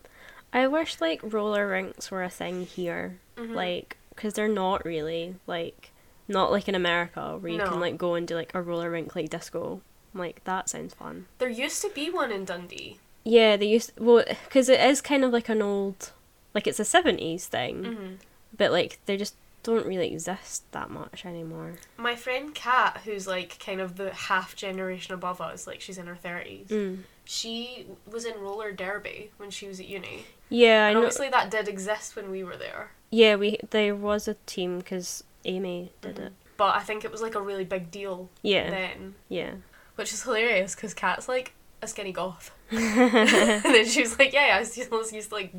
[0.53, 3.55] I wish like roller rinks were a thing here, Mhm.
[3.55, 5.91] like because they're not really like
[6.29, 7.69] not like in America where you No.
[7.69, 9.83] can like go and do like a roller rink like disco.
[10.15, 11.27] I'm like that sounds fun.
[11.39, 12.99] There used to be one in Dundee.
[13.25, 16.13] Yeah, they used well because it is kind of like an old
[16.55, 18.15] like it's a seventies thing, Mm-hmm.
[18.57, 21.73] but like they just don't really exist that much anymore.
[21.97, 26.07] My friend Kat, who's like kind of the half generation above us, like she's in
[26.07, 26.69] her thirties.
[26.69, 26.99] Mm.
[27.25, 31.01] She was in roller derby when she was at uni, Yeah, I and know.
[31.01, 32.93] obviously that did exist when we were there.
[33.11, 36.27] Yeah, we there was a team because Amy did Mhm.
[36.27, 36.33] it.
[36.57, 39.55] But I think it was like a really big deal Yeah, then, yeah.
[39.97, 41.53] which is hilarious because Kat's like
[41.85, 42.81] a skinny goth, and
[43.65, 45.55] then she was like, "Yeah, I was just used to like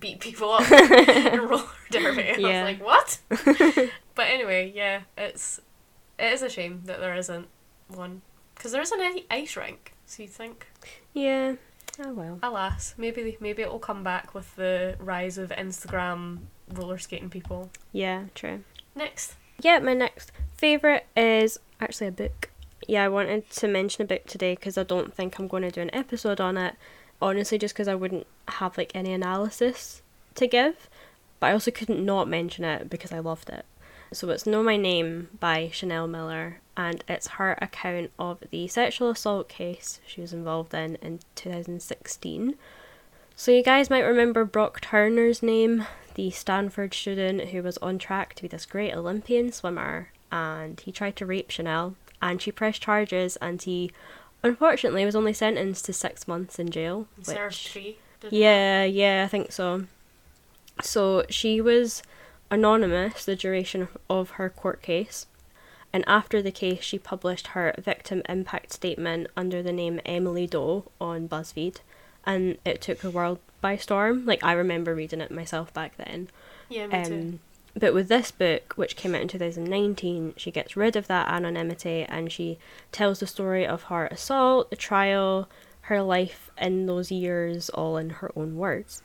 [0.00, 2.48] beat people up in roller derby." And Yeah.
[2.48, 5.60] I was like, "What?" but anyway, yeah, it's
[6.18, 7.48] it is a shame that there isn't
[7.88, 8.22] one
[8.54, 9.94] because there isn't any ice rink.
[10.06, 10.66] So you think,
[11.12, 11.54] yeah.
[12.04, 12.38] Oh well.
[12.42, 16.40] alas, maybe maybe it will come back with the rise of Instagram
[16.72, 17.70] roller skating people.
[17.92, 18.62] Yeah, true.
[18.94, 22.50] Next, Yeah, my next favourite is actually a book.
[22.88, 25.70] Yeah, I wanted to mention a book today because I don't think I'm going to
[25.70, 26.74] do an episode on it.
[27.20, 30.00] Honestly, just because I wouldn't have like any analysis
[30.36, 30.88] to give.
[31.38, 33.66] But I also couldn't not mention it because I loved it.
[34.10, 39.10] So it's Know My Name by Chanel Miller, and it's her account of the sexual
[39.10, 42.54] assault case she was involved in in 2016.
[43.36, 48.32] So you guys might remember Brock Turner's name, the Stanford student who was on track
[48.34, 52.82] to be this great Olympian swimmer, and he tried to rape Chanel, and she pressed
[52.82, 53.90] charges, and he
[54.42, 57.06] unfortunately was only sentenced to six months in jail.
[57.24, 57.98] which- three.
[58.22, 58.32] it?
[58.32, 59.84] yeah, yeah, I think so.
[60.82, 62.02] So she was
[62.50, 65.26] anonymous the duration of- her court case,
[65.92, 70.84] and after the case, she published her victim impact statement under the name Emily Doe
[71.00, 71.76] on BuzzFeed,
[72.24, 74.24] and it took the world by storm.
[74.26, 76.28] Like I remember reading it myself back then.
[76.68, 77.14] Yeah, me too.
[77.14, 77.40] Um,
[77.78, 82.02] But with this book, which came out in 2019, she gets rid of that anonymity
[82.02, 82.58] and she
[82.90, 85.48] tells the story of her assault, the trial,
[85.82, 89.02] her life in those years, all in her own words.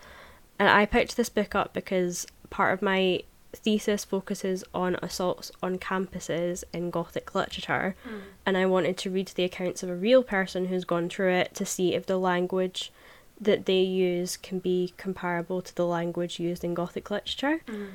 [0.57, 5.77] And I picked this book up because part of my thesis focuses on assaults on
[5.77, 8.17] campuses in Gothic literature, hmm.
[8.45, 11.53] and I wanted to read the accounts of a real person who's gone through it
[11.55, 12.91] to see if the language
[13.39, 17.61] that they use can be comparable to the language used in Gothic literature.
[17.67, 17.85] Hmm.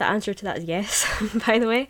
[0.00, 1.06] The answer to that is yes,
[1.46, 1.86] by the way.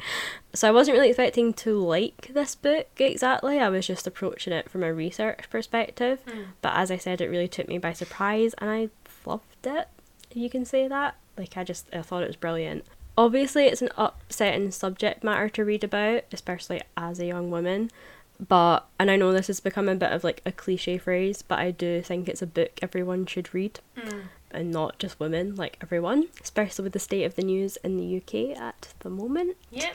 [0.53, 3.61] So I wasn't really expecting to like this book exactly.
[3.61, 6.18] I was just approaching it from a research perspective.
[6.29, 6.42] Hmm.
[6.61, 8.88] But as I said, it really took me by surprise and I
[9.25, 9.87] loved it,
[10.29, 11.14] if you can say that.
[11.38, 12.85] Like, I just I thought it was brilliant.
[13.16, 17.92] Obviously, it's an upsetting subject matter to read about, especially as a young woman.
[18.40, 21.61] But, and I know this has become a bit of like a cliche phrase, but
[21.61, 24.23] I do think it's a book everyone should read hmm.
[24.53, 28.17] And not just women, like everyone, especially with the state of the news in the
[28.17, 29.57] UK at the moment.
[29.71, 29.95] Yep.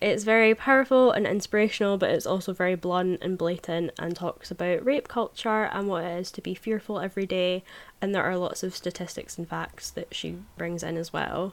[0.00, 4.84] It's very powerful and inspirational, but it's also very blunt and blatant and talks about
[4.84, 7.64] rape culture and what it is to be fearful every day.
[8.00, 11.52] And there are lots of statistics and facts that she brings in as well.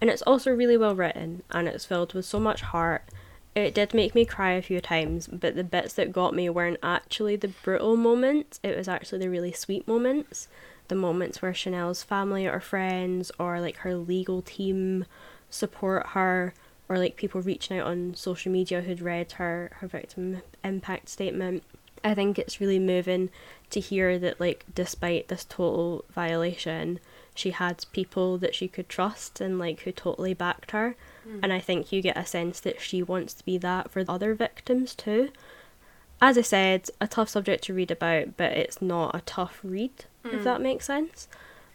[0.00, 3.02] And it's also really well written and it's filled with so much heart.
[3.54, 6.78] It did make me cry a few times, but the bits that got me weren't
[6.82, 10.48] actually the brutal moments, it was actually the really sweet moments.
[10.88, 15.04] The moments where Chanel's family or friends or like her legal team
[15.48, 16.54] support her
[16.88, 21.62] or like people reaching out on social media who'd read her her victim impact statement.
[22.04, 23.30] I think it's really moving
[23.70, 26.98] to hear that like despite this total violation,
[27.34, 30.96] she had people that she could trust and like who totally backed her.
[31.24, 31.40] Hmm.
[31.42, 34.34] And I think you get a sense that she wants to be that for other
[34.34, 35.30] victims too.
[36.20, 40.04] As I said, a tough subject to read about, but it's not a tough read,
[40.24, 40.44] if hmm.
[40.44, 41.28] that makes sense.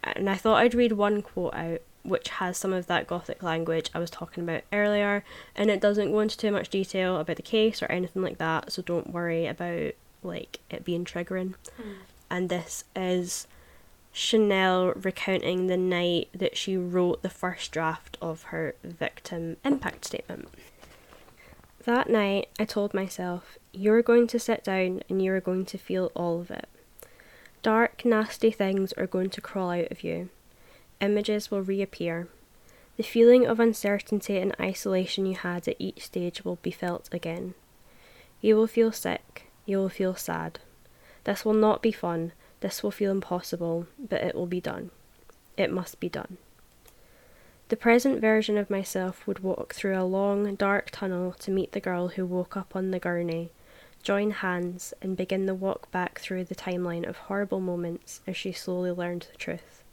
[0.03, 3.89] And I thought I'd read one quote out which has some of that gothic language
[3.93, 7.41] I was talking about earlier, and it doesn't go into too much detail about the
[7.41, 9.91] case or anything like that, so don't worry about
[10.23, 11.55] like it being triggering.
[11.75, 11.91] Hmm.
[12.29, 13.47] And this is
[14.13, 20.47] Chanel recounting the night that she wrote the first draft of her victim impact statement.
[21.83, 26.11] That night, I told myself, You're going to sit down and you're going to feel
[26.15, 26.67] all of it.
[27.61, 30.29] Dark, nasty things are going to crawl out of you.
[31.01, 32.27] Images will reappear.
[32.97, 37.53] The feeling of uncertainty and isolation you had at each stage will be felt again.
[38.41, 39.47] You will feel sick.
[39.65, 40.59] You will feel sad.
[41.23, 42.31] This will not be fun.
[42.61, 44.91] This will feel impossible, but it will be done.
[45.57, 46.37] It must be done.
[47.69, 51.81] The present version of myself would walk through a long, dark tunnel to meet the
[51.81, 53.51] girl who woke up on the gurney,
[54.07, 58.53] join hands, and begin the walk back through the timeline of horrible moments as she
[58.53, 59.83] slowly learned the truth.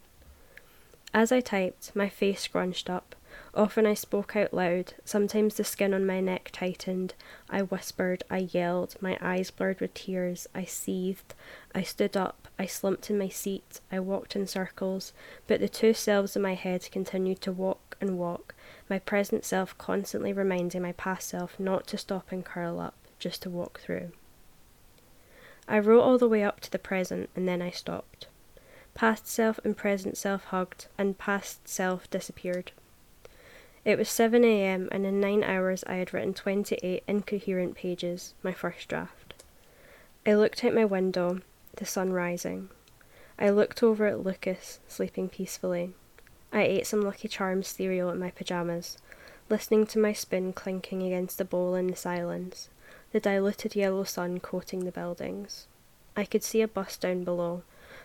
[1.13, 3.17] As I typed, my face scrunched up.
[3.57, 4.95] Often I spoke out loud.
[5.05, 7.15] Sometimes the skin on my neck tightened.
[7.51, 8.23] I whispered.
[8.31, 8.95] I yelled.
[9.01, 10.47] My eyes blurred with tears.
[10.55, 11.35] I seethed.
[11.75, 12.47] I stood up.
[12.57, 13.81] I slumped in my seat.
[13.91, 15.13] I walked in circles.
[15.49, 18.55] But the two selves in my head continued to walk and walk,
[18.89, 22.95] my present self constantly reminding my past self not to stop and curl up,
[23.25, 24.13] just to walk through.
[25.67, 28.27] I wrote all the way up to the present and then I stopped.
[28.93, 32.73] Past self and present self hugged, and past self disappeared.
[33.83, 38.53] It was 7 am, and in nine hours I had written 28 incoherent pages, my
[38.53, 39.43] first draft.
[40.27, 41.41] I looked out my window,
[41.77, 42.69] the sun rising.
[43.39, 45.95] I looked over at Lucas, sleeping peacefully.
[46.53, 48.99] I ate some Lucky Charms cereal in my pyjamas,
[49.49, 52.69] listening to my spoon clinking against the bowl in the silence,
[53.15, 55.69] the diluted yellow sun coating the buildings.
[56.17, 57.63] I could see a bus down below,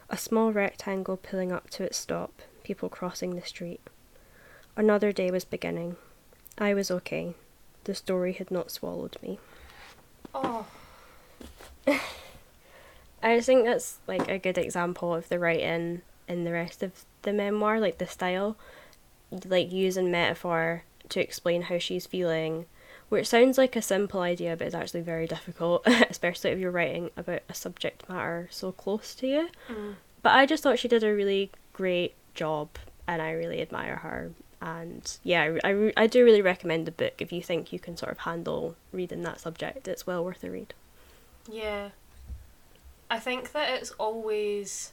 [0.07, 3.81] a small rectangle pulling up to its stop, people crossing the street.
[4.77, 5.95] Another day was beginning.
[6.59, 7.33] I was okay.
[7.85, 9.39] The story had not swallowed me.
[10.31, 10.67] Oh.
[11.87, 16.91] I just think that's like a good example of the writing in the rest of
[17.23, 18.57] the memoir, like the style,
[19.43, 22.67] like using metaphor to explain how she's feeling,
[23.09, 27.09] which sounds like a simple idea, but it's actually very difficult, especially if you're writing
[27.17, 29.49] about a subject matter so close to you.
[29.67, 29.95] Mm.
[30.21, 32.69] But I just thought she did a really great job,
[33.07, 34.31] and I really admire her.
[34.61, 37.95] And yeah, I, I, I do really recommend the book if you think you can
[37.95, 39.87] sort of handle reading that subject.
[39.87, 40.73] It's well worth a read.
[41.49, 41.89] Yeah.
[43.09, 44.91] I think that it's always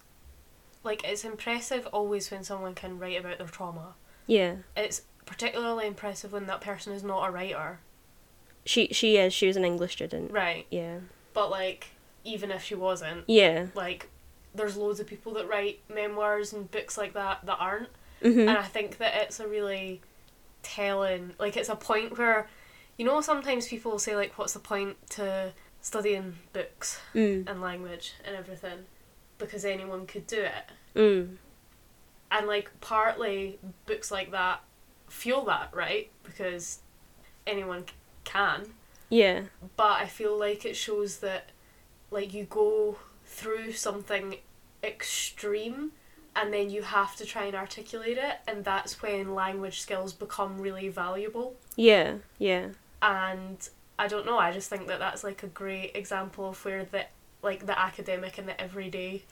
[0.84, 3.94] like it's impressive always when someone can write about their trauma.
[4.26, 7.80] Yeah, It's particularly impressive when that person is not a writer.
[8.66, 9.32] She she is.
[9.32, 10.30] She was an English student.
[10.32, 10.66] Right.
[10.70, 10.98] Yeah.
[11.32, 11.88] But like
[12.24, 13.66] even if she wasn't, Yeah.
[13.74, 14.08] like
[14.54, 17.88] there's loads of people that write memoirs and books like that that aren't.
[18.22, 18.40] Mhm.
[18.48, 20.00] And I think that it's a really
[20.62, 22.48] telling like it's a point where
[22.98, 27.48] you know sometimes people will say like what's the point to studying books Mm.
[27.48, 28.86] and language and everything
[29.38, 30.64] because anyone could do it.
[30.96, 31.36] Mm.
[32.30, 34.60] and like partly books like that
[35.08, 36.10] fuel that, right?
[36.24, 36.80] Because
[37.46, 37.84] anyone
[38.26, 38.66] can.
[39.08, 39.44] Yeah.
[39.76, 41.50] But I feel like it shows that,
[42.10, 44.36] like, you go through something
[44.82, 45.92] extreme
[46.34, 50.58] and then you have to try and articulate it, and that's when language skills become
[50.60, 51.54] really valuable.
[51.76, 52.16] Yeah.
[52.38, 52.68] Yeah.
[53.00, 53.66] And
[53.98, 57.06] I don't know, I just think that that's like a great example of where the
[57.42, 59.22] like the academic and the everyday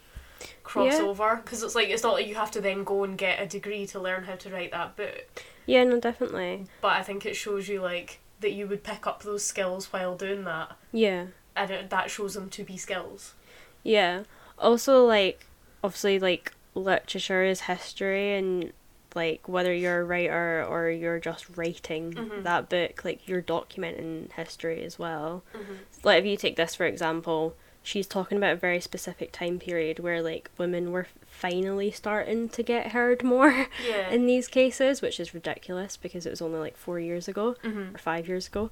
[0.63, 1.35] cross Yeah.
[1.45, 3.87] because it's like it's not like you have to then go and get a degree
[3.89, 6.67] to learn how to write that book Yeah, no, definitely.
[6.81, 10.17] but I think it shows you like that you would pick up those skills while
[10.17, 11.27] doing that Yeah.
[11.57, 13.35] and it, that shows them to be skills
[13.83, 14.25] Yeah.
[14.59, 15.47] Also, like,
[15.83, 18.73] obviously, like, literature is history, and,
[19.15, 22.43] like, whether you're a writer or you're just writing Mhm.
[22.45, 25.43] that book, like, you're documenting history as well.
[25.55, 25.75] mm-hmm.
[26.03, 30.01] Like, if you take this, for example, she's talking about a very specific time period
[30.01, 35.21] where, like, women were finally starting to get heard more yeah in these cases, which
[35.21, 37.55] is ridiculous because it was only, like, four years ago.
[37.63, 37.95] mm-hmm.
[37.95, 38.71] or five years ago.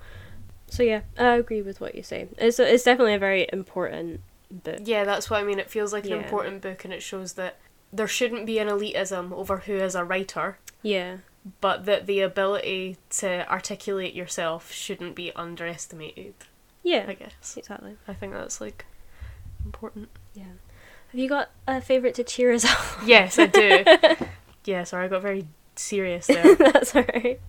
[0.68, 2.28] So yeah, I agree with what you say.
[2.38, 4.80] It's it's definitely a very important book.
[4.84, 6.16] yeah that's what I mean it feels like an Yeah.
[6.24, 7.58] important book and it shows that
[7.92, 11.18] there shouldn't be an elitism over who is a writer Yeah,
[11.60, 16.34] but that the ability to articulate yourself shouldn't be underestimated
[16.82, 17.96] yeah, I guess exactly.
[18.08, 18.84] I think that's like
[19.64, 20.08] important.
[20.34, 20.44] Yeah.
[20.44, 22.78] Have you got a favorite to cheer us up?
[23.06, 23.84] Yes, I do.
[24.64, 25.46] yeah, sorry, I got very
[25.76, 26.54] serious there.
[26.54, 27.40] That's alright.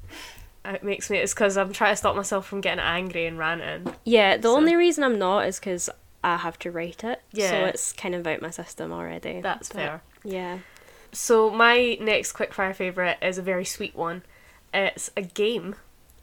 [0.65, 1.17] Uh, it makes me.
[1.17, 3.93] It's because I'm trying to stop myself from getting angry and ranting.
[4.06, 5.89] Yeah, the So- only reason I'm not is because
[6.23, 7.21] I have to write it.
[7.34, 7.49] Yeah.
[7.49, 9.41] So it's kind of out my system already.
[9.41, 10.02] That's But, fair.
[10.23, 10.60] Yeah.
[11.12, 14.23] So my next quickfire favorite is a very sweet one.
[14.73, 15.76] It's a game.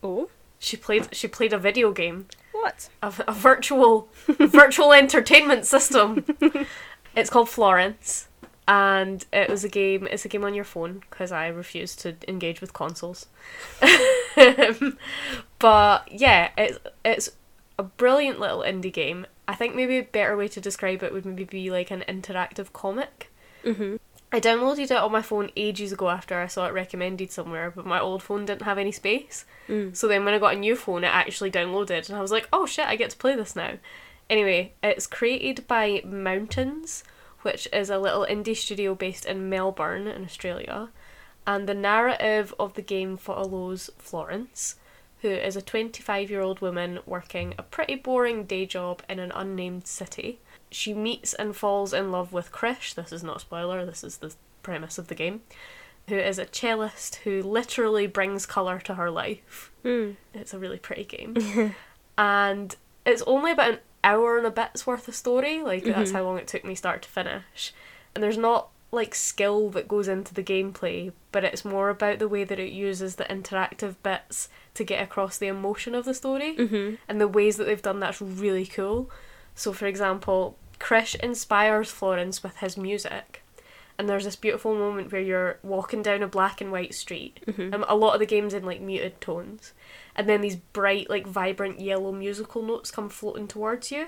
[0.02, 0.30] Oh.
[0.60, 1.08] She played.
[1.14, 2.26] She played a video game.
[2.52, 2.90] What?
[3.02, 6.24] A, a virtual, virtual entertainment system.
[7.16, 8.28] it's called Florence,
[8.68, 10.06] and it was a game.
[10.10, 13.26] It's a game on your phone because I refuse to engage with consoles.
[15.58, 17.30] but yeah, it's it's
[17.78, 19.26] a brilliant little indie game.
[19.48, 22.72] I think maybe a better way to describe it would maybe be like an interactive
[22.74, 23.32] comic.
[23.64, 23.98] Mhm.
[24.32, 27.84] I downloaded it on my phone ages ago after I saw it recommended somewhere, but
[27.84, 29.44] my old phone didn't have any space.
[29.68, 29.96] Mm.
[29.96, 32.48] So then when I got a new phone, it actually downloaded, and I was like,
[32.52, 33.74] oh shit, I get to play this now.
[34.28, 37.02] Anyway, it's created by Mountains,
[37.42, 40.90] which is a little indie studio based in Melbourne, in Australia.
[41.44, 44.76] And the narrative of the game follows Florence,
[45.22, 49.32] who is a 25 year old woman working a pretty boring day job in an
[49.32, 50.38] unnamed city.
[50.70, 54.18] She meets and falls in love with Krish, this is not a spoiler, this is
[54.18, 55.42] the premise of the game,
[56.08, 59.72] who is a cellist who literally brings colour to her life.
[59.84, 60.16] Mm.
[60.34, 61.74] It's a really pretty game.
[62.18, 66.14] and it's only about an hour and a bit's worth of story, like that's Mhm.
[66.14, 67.72] how long it took me start to finish.
[68.14, 72.26] And there's not like skill that goes into the gameplay, but it's more about the
[72.28, 76.56] way that it uses the interactive bits to get across the emotion of the story
[76.56, 76.98] Mhm.
[77.08, 79.08] and the ways that they've done that's really cool.
[79.54, 83.42] So, for example, Krish inspires Florence with his music,
[83.98, 87.40] and there's this beautiful moment where you're walking down a black and white street.
[87.46, 87.74] Mhm.
[87.74, 89.72] Um, a lot of the game's in like muted tones,
[90.16, 94.06] and then these bright, like vibrant yellow musical notes come floating towards you.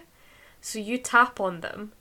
[0.61, 1.93] So you tap on them,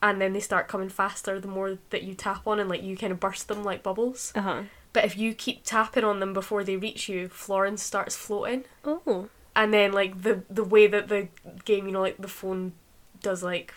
[0.00, 2.96] and then they start coming faster the more that you tap on, and like you
[2.96, 4.32] kind of burst them like bubbles.
[4.36, 4.62] Uh huh.
[4.92, 9.28] But if you keep tapping on them before they reach you, Florence starts floating Oh.
[9.56, 11.28] and then like the the way that the
[11.64, 12.72] game you know like the phone
[13.22, 13.74] does like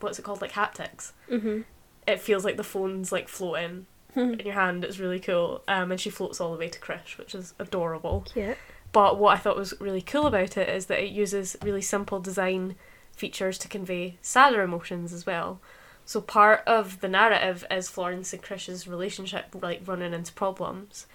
[0.00, 0.40] what's it called?
[0.40, 1.64] Like haptics Mhm.
[2.06, 4.84] it feels like the phone's like floating in your hand.
[4.84, 5.62] It's really cool.
[5.68, 8.24] Um and she floats all the way to Krish which is adorable.
[8.32, 8.56] Cute.
[8.92, 12.20] but what I thought was really cool about it is that it uses really simple
[12.20, 12.76] design
[13.12, 15.60] features to convey sadder emotions as well.
[16.04, 21.06] So part of the narrative is Florence and Krish's relationship like running into problems.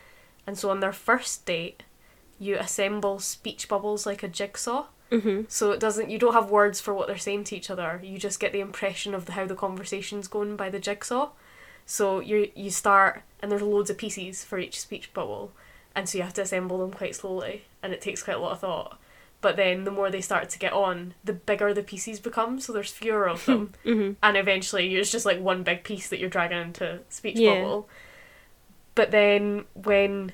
[0.46, 1.84] And so on their first date
[2.40, 5.52] you assemble speech bubbles like a jigsaw Mhm.
[5.52, 8.00] so it doesn't you don't have words for what they're saying to each other.
[8.04, 11.30] You just get the impression of the, how the conversation's going by the jigsaw.
[11.86, 15.52] So you you start and there's loads of pieces for each speech bubble,
[15.96, 18.54] and so you have to assemble them quite slowly, and it takes quite a lot
[18.54, 18.98] of thought.
[19.42, 22.60] But then the more they start to get on, the bigger the pieces become.
[22.60, 24.16] So there's fewer of them, Mhm.
[24.22, 27.56] and eventually it's just like one big piece that you're dragging into speech Yeah.
[27.62, 27.90] bubble.
[28.96, 30.34] But then when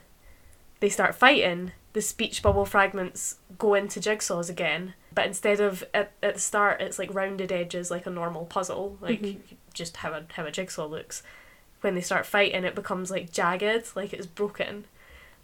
[0.81, 4.93] they start fighting, the speech bubble fragments go into jigsaws again.
[5.15, 8.99] But instead of at, at the start, it's like rounded edges like a normal puzzle,
[9.01, 9.39] like Mhm.
[9.73, 11.23] just how a how a jigsaw looks.
[11.81, 14.85] When they start fighting, it becomes like jagged, like it's broken,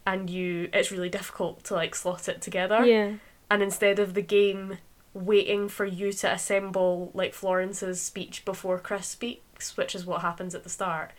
[0.06, 3.14] and you it's really difficult to like slot it together Yeah.
[3.50, 4.78] and instead of the game
[5.16, 10.54] waiting for you to assemble like Florence's speech before Krish speaks, which is what happens
[10.54, 11.10] at the start,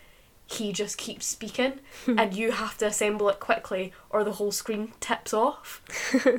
[0.47, 4.93] he just keeps speaking and you have to assemble it quickly or the whole screen
[5.01, 5.83] tips off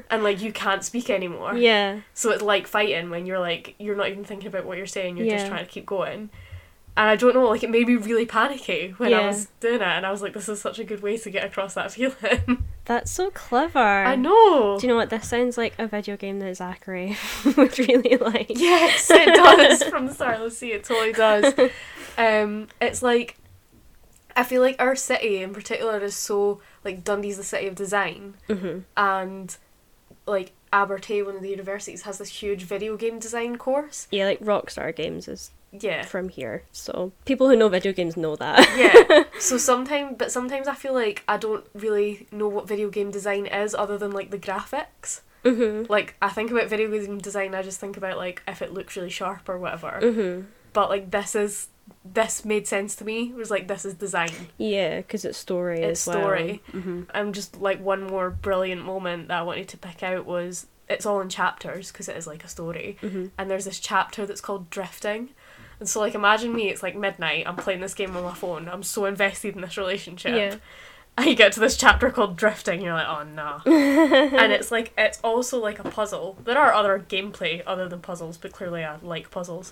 [0.09, 1.55] and like you can't speak anymore.
[1.57, 2.01] Yeah.
[2.13, 5.17] So it's like fighting when you're like you're not even thinking about what you're saying,
[5.17, 6.29] you're just trying to keep going.
[6.97, 9.81] And I don't know, like it made me really panicky when I was doing it
[9.81, 12.63] and I was like, this is such a good way to get across that feeling.
[12.85, 13.79] That's so clever.
[13.79, 14.77] I know.
[14.79, 15.09] Do you know what?
[15.09, 17.17] This sounds like a video game that Zachary
[17.57, 18.51] would really like.
[18.55, 19.83] Yes, it does.
[19.83, 21.53] From the Starless Sea, it totally does.
[22.17, 23.37] Um, it's like
[24.35, 28.35] I feel like our city in particular is so like Dundee's the city of design,
[28.47, 29.55] hmm and
[30.27, 34.07] like Abertay, one of the universities, has this huge video game design course.
[34.11, 38.35] Yeah, like Rockstar Games is Yeah, from here, so people who know video games know
[38.35, 38.59] that.
[38.77, 39.23] yeah.
[39.39, 43.45] So sometimes, but sometimes I feel like I don't really know what video game design
[43.45, 45.21] is other than like the graphics.
[45.43, 48.73] hmm Like I think about video game design, I just think about like if it
[48.73, 49.99] looks really sharp or whatever.
[50.01, 50.41] hmm
[50.73, 51.67] But like this is
[52.13, 53.29] this made sense to me.
[53.29, 54.31] It was like this is design.
[54.57, 56.23] Yeah, because it's story It's as well.
[56.23, 56.61] story.
[56.71, 60.67] hmm I'm just like one more brilliant moment that I wanted to pick out was
[60.87, 62.97] it's all in chapters because it is like a story.
[63.01, 65.29] hmm And there's this chapter that's called drifting.
[65.79, 68.69] And so like imagine me, it's like midnight, I'm playing this game on my phone,
[68.69, 70.35] I'm so invested in this relationship.
[70.35, 70.55] Yeah.
[71.17, 73.61] And you get to this chapter called drifting, you're like, oh no.
[74.37, 76.37] and it's like it's also like a puzzle.
[76.43, 79.71] There are other gameplay other than puzzles, but clearly I like puzzles.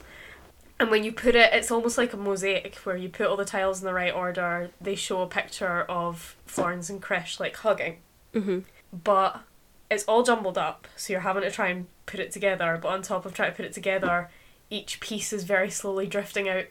[0.84, 3.46] And when you put it, it's almost like a mosaic where you put all the
[3.46, 4.70] tiles in the right order.
[4.80, 7.98] They show a picture of Florence and Krish like hugging,
[8.34, 8.60] hmm
[8.92, 9.42] but
[9.90, 10.88] it's all jumbled up.
[10.96, 12.78] So you're having to try and put it together.
[12.82, 14.30] But on top of trying to put it together,
[14.70, 16.66] each piece is very slowly drifting out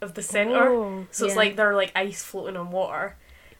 [0.00, 0.68] of the center.
[0.70, 1.38] Oh, So it's yeah.
[1.38, 3.16] like they're like ice floating on water.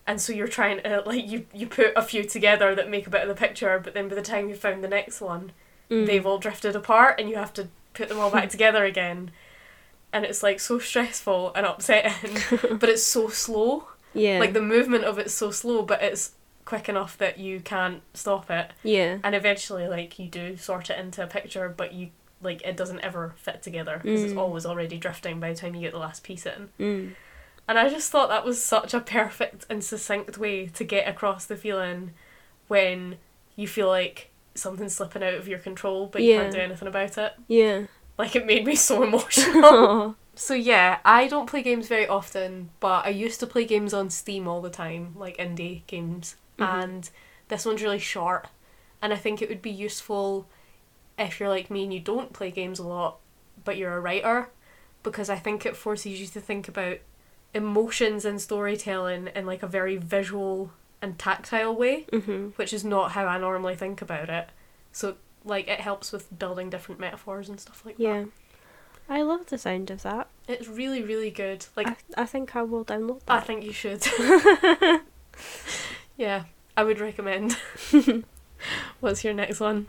[0.06, 3.10] And so you're trying to like you you put a few together that make a
[3.10, 5.52] bit of the picture, but then by the time you found the next one,
[5.90, 6.06] Mm.
[6.06, 9.32] they've all drifted apart and you have to put them all back together again.
[10.12, 12.36] And it's like so stressful and upsetting,
[12.78, 13.88] but it's so slow.
[14.12, 16.32] yeah, Like the movement of it's so slow, but it's
[16.64, 18.72] quick enough that you can't stop it.
[18.82, 22.08] yeah, And eventually, like you do sort it into a picture, but you
[22.42, 24.38] like it doesn't ever fit together because it's Mm.
[24.38, 26.68] always already drifting by the time you get the last piece in.
[26.80, 27.14] mm.
[27.68, 31.44] And I just thought that was such a perfect and succinct way to get across
[31.46, 32.12] the feeling
[32.66, 33.16] when
[33.54, 37.16] you feel like something's slipping out of your control but you can't do anything about
[37.16, 37.32] it.
[37.46, 37.82] yeah.
[38.20, 40.16] Like it made me so emotional.
[40.36, 44.08] So yeah, I don't play games very often, but I used to play games on
[44.08, 46.36] Steam all the time, like indie games.
[46.58, 46.82] Mhm.
[46.84, 47.10] And
[47.48, 48.46] this one's really short.
[49.02, 50.46] And I think it would be useful
[51.18, 53.18] if you're like me and you don't play games a lot,
[53.64, 54.48] but you're a writer,
[55.02, 56.98] because I think it forces you to think about
[57.52, 60.70] emotions and storytelling in like a very visual
[61.02, 62.56] and tactile way, Mhm.
[62.56, 64.48] which is not how I normally think about it.
[64.92, 68.02] So like it helps with building different metaphors and stuff like that.
[68.02, 68.24] Yeah.
[69.08, 70.28] I love the sound of that.
[70.46, 71.66] It's really, really good.
[71.76, 73.32] Like I, I think I will download that.
[73.32, 74.06] I think you should.
[76.16, 76.44] yeah,
[76.76, 77.56] I would recommend.
[79.00, 79.88] What's your next one?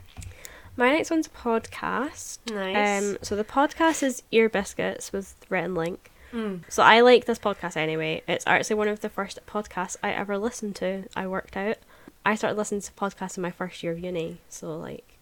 [0.76, 2.40] My next one's a podcast.
[2.52, 3.04] Nice.
[3.04, 6.12] Um, so the podcast is Ear Biscuits with Rhett and Link.
[6.34, 6.62] Mm.
[6.70, 8.24] So I like this podcast anyway.
[8.28, 11.04] It's actually one of the first podcasts I ever listened to.
[11.16, 11.78] I worked out.
[12.26, 14.40] I started listening to podcasts in my first year of uni.
[14.48, 15.18] So like,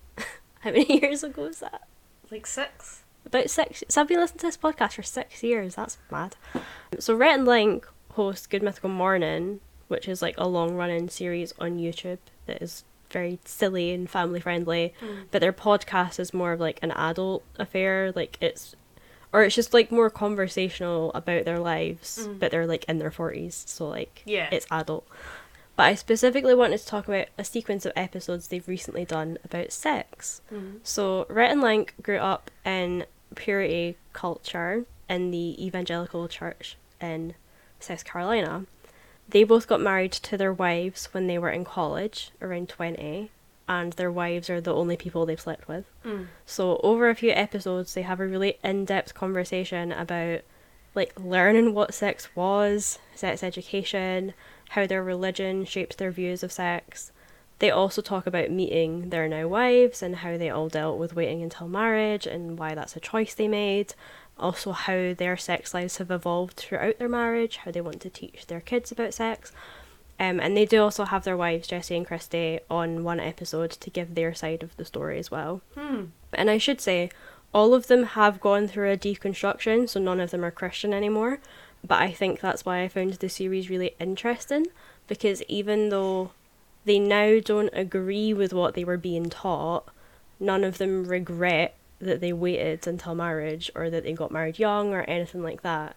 [0.63, 1.87] how many years ago was that?
[2.31, 3.03] Like six.
[3.25, 3.83] About six.
[3.89, 5.75] So I've been listening to this podcast for six years.
[5.75, 6.35] That's mad.
[6.99, 11.53] So Rhett and Link host Good Mythical Morning, which is like a long running series
[11.59, 14.93] on YouTube that is very silly and family friendly.
[15.01, 15.25] Mm.
[15.31, 18.11] But their podcast is more of like an adult affair.
[18.15, 18.75] Like it's,
[19.33, 22.27] or it's just like more conversational about their lives.
[22.27, 22.39] Mm.
[22.39, 24.49] But they're like in their forties, so like Yeah.
[24.51, 25.05] it's adult.
[25.79, 29.71] But I specifically wanted to talk about a sequence of episodes they've recently done about
[29.71, 30.41] sex.
[30.51, 30.79] Mm.
[30.83, 33.05] So Rhett and Link grew up in
[33.35, 37.33] purity culture in the evangelical church in
[37.79, 38.65] South Carolina.
[39.29, 43.31] They both got married to their wives when they were in college, around 20,
[43.69, 45.85] and their wives are the only people they've slept with.
[46.03, 46.27] Mm.
[46.45, 50.41] So over a few episodes, they have a really in-depth conversation about
[50.93, 54.33] like learning what sex was, sex education,
[54.69, 57.11] how their religion shapes their views of sex.
[57.59, 61.43] They also talk about meeting their now wives and how they all dealt with waiting
[61.43, 63.93] until marriage and why that's a choice they made.
[64.37, 68.47] Also, how their sex lives have evolved throughout their marriage, how they want to teach
[68.47, 69.51] their kids about sex.
[70.17, 73.89] Um, and they do also have their wives, Jessie and Christy, on one episode to
[73.89, 75.61] give their side of the story as well.
[75.75, 76.05] Hmm.
[76.33, 77.09] And I should say,
[77.53, 81.39] all of them have gone through a deconstruction, so none of them are Christian anymore.
[81.85, 84.67] But I think that's why I found the series really interesting,
[85.07, 86.31] because even though
[86.85, 89.87] they now don't agree with what they were being taught,
[90.39, 94.93] none of them regret that they waited until marriage or that they got married young
[94.93, 95.95] or anything like that.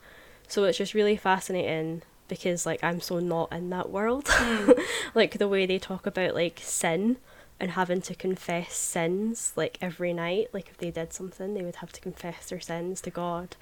[0.48, 4.26] So it's just really fascinating because like I'm so not in that world.
[4.28, 4.72] Hmm.
[5.14, 7.18] like the way they talk about like sin
[7.62, 10.48] and having to confess sins like every night.
[10.52, 13.54] Like if they did something, they would have to confess their sins to God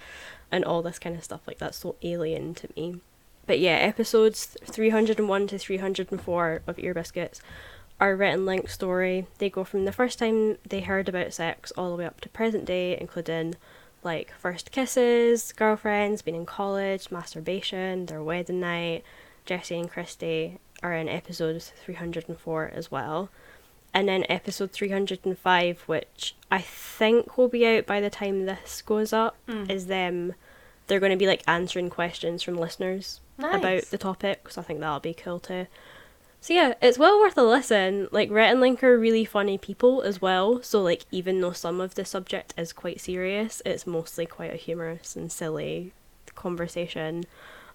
[0.50, 1.42] and all this kind of stuff.
[1.46, 3.02] Like that's so alien to me.
[3.46, 7.42] But yeah, episodes 301 to 304 of Ear Biscuits
[8.00, 9.26] are Rhett and Link story.
[9.36, 12.30] They go from the first time they heard about sex all the way up to
[12.30, 13.56] present day, including
[14.02, 19.04] like first kisses, girlfriends, being in college, masturbation, their wedding night.
[19.44, 23.28] Jessie and Christy are in episode 304 as well.
[23.92, 29.12] And then episode 305, which I think will be out by the time this goes
[29.12, 29.68] up, Mm.
[29.70, 30.34] is them.
[30.86, 34.80] They're going to be like answering questions from listeners about the topic, so I think
[34.80, 35.66] that'll be cool too.
[36.40, 38.08] So yeah, it's well worth a listen.
[38.12, 40.62] Like Rhett and Link are really funny people as well.
[40.62, 44.56] So like even though some of the subject is quite serious, it's mostly quite a
[44.56, 45.92] humorous and silly
[46.34, 47.24] conversation,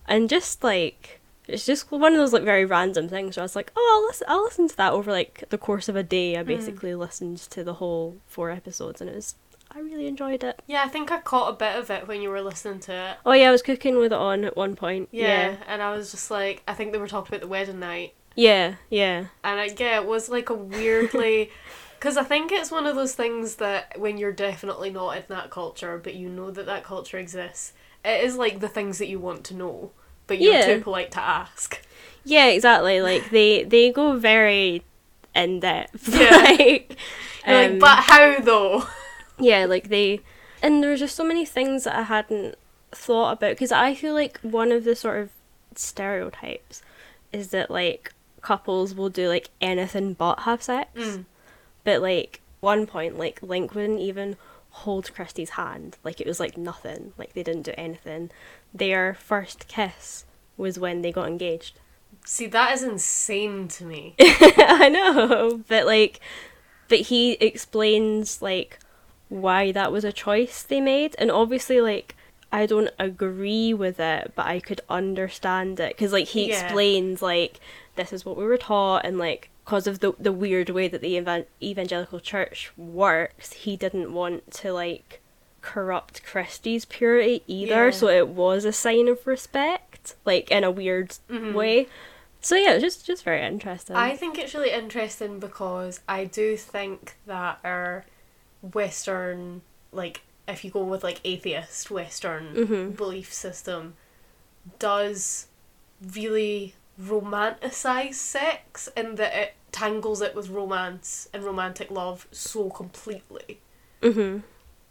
[0.08, 3.38] and just like it's just one of those like very random things.
[3.38, 4.28] Where I was like, oh, I'll listen.
[4.30, 6.38] I'll listen to that over like the course of a day.
[6.38, 6.48] I mm.
[6.48, 9.36] basically listened to the whole four episodes, and it was
[9.76, 10.62] I really enjoyed it.
[10.68, 13.18] Yeah, I think I caught a bit of it when you were listening to it.
[13.26, 15.10] Oh yeah, I was cooking with it on at one point.
[15.12, 17.80] Yeah, yeah, and I was just like, I think they were talking about the wedding
[17.80, 18.76] night, yeah.
[18.90, 19.26] yeah.
[19.44, 21.52] and I, yeah, it was like a weirdly,
[22.00, 25.50] because I think it's one of those things that when you're definitely not in that
[25.50, 27.74] culture, but you know that that culture exists,
[28.06, 29.92] it is like the things that you want to know,
[30.28, 30.66] but you're Yeah.
[30.66, 31.82] too polite to ask.
[32.24, 33.02] Yeah, exactly.
[33.02, 34.84] Like they they go very
[35.36, 36.08] in depth.
[36.18, 36.30] Yeah.
[36.36, 36.98] like,
[37.46, 38.88] um, like, but how though?
[39.40, 40.22] yeah, like they
[40.62, 42.56] and there were just so many things that I hadn't
[42.92, 45.30] thought about because I feel like one of the sort of
[45.76, 46.82] stereotypes
[47.32, 50.90] is that like couples will do like anything but have sex.
[50.96, 51.26] Mm.
[51.84, 54.38] But like one point, like Link wouldn't even
[54.70, 55.98] hold Christy's hand.
[56.04, 57.14] Like it was like nothing.
[57.18, 58.32] Like they didn't do anything.
[58.76, 60.26] Their first kiss
[60.58, 61.80] was when they got engaged.
[62.26, 64.16] See, that is insane to me.
[64.20, 66.20] I know, but like,
[66.90, 68.80] but he explains like
[69.30, 72.16] why that was a choice they made, and obviously like
[72.52, 76.64] I don't agree with it, but I could understand it because like he Yeah.
[76.64, 77.60] explains like
[77.96, 81.02] this is what we were taught, and like because of the the weird way that
[81.02, 85.22] the evan- evangelical church works, he didn't want to like
[85.66, 87.92] corrupt Christy's purity either, Yeah.
[87.92, 91.54] so it was a sign of respect, like in a weird Mhm.
[91.54, 91.88] way.
[92.40, 93.96] So yeah, it's just just very interesting.
[93.96, 98.06] I think it's really interesting because I do think that our
[98.62, 102.96] Western, like, if you go with like atheist Western Mhm.
[102.96, 103.96] belief system,
[104.78, 105.48] does
[106.14, 113.60] really romanticize sex in that it tangles it with romance and romantic love so completely.
[114.02, 114.44] Mhm.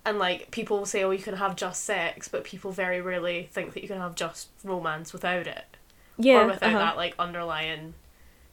[0.06, 3.72] And like people say, oh, you can have just sex, but people very rarely think
[3.74, 5.76] that you can have just romance without it
[6.18, 6.42] Yeah.
[6.42, 6.78] or without uh-huh.
[6.78, 7.94] that like underlying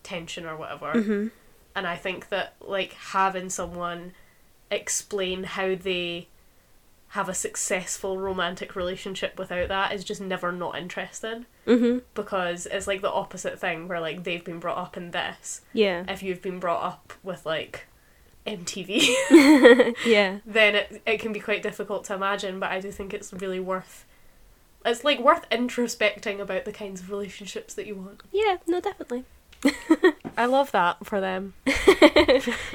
[0.04, 0.94] tension or whatever.
[0.94, 1.32] Mhm.
[1.76, 4.14] And I think that like having someone
[4.70, 6.28] explain how they
[7.10, 12.04] have a successful romantic relationship without that is just never not interesting Mhm.
[12.14, 15.60] because it's like the opposite thing where like they've been brought up in this.
[15.74, 16.06] Yeah.
[16.08, 17.88] If you've been brought up with like
[18.46, 20.40] MTV, yeah.
[20.46, 23.60] then it it can be quite difficult to imagine, but I do think it's really
[23.60, 24.06] worth
[24.86, 28.22] it's like worth introspecting about the kinds of relationships that you want.
[28.32, 28.58] Yeah.
[28.66, 29.26] No, definitely.
[30.38, 31.54] I love that for them.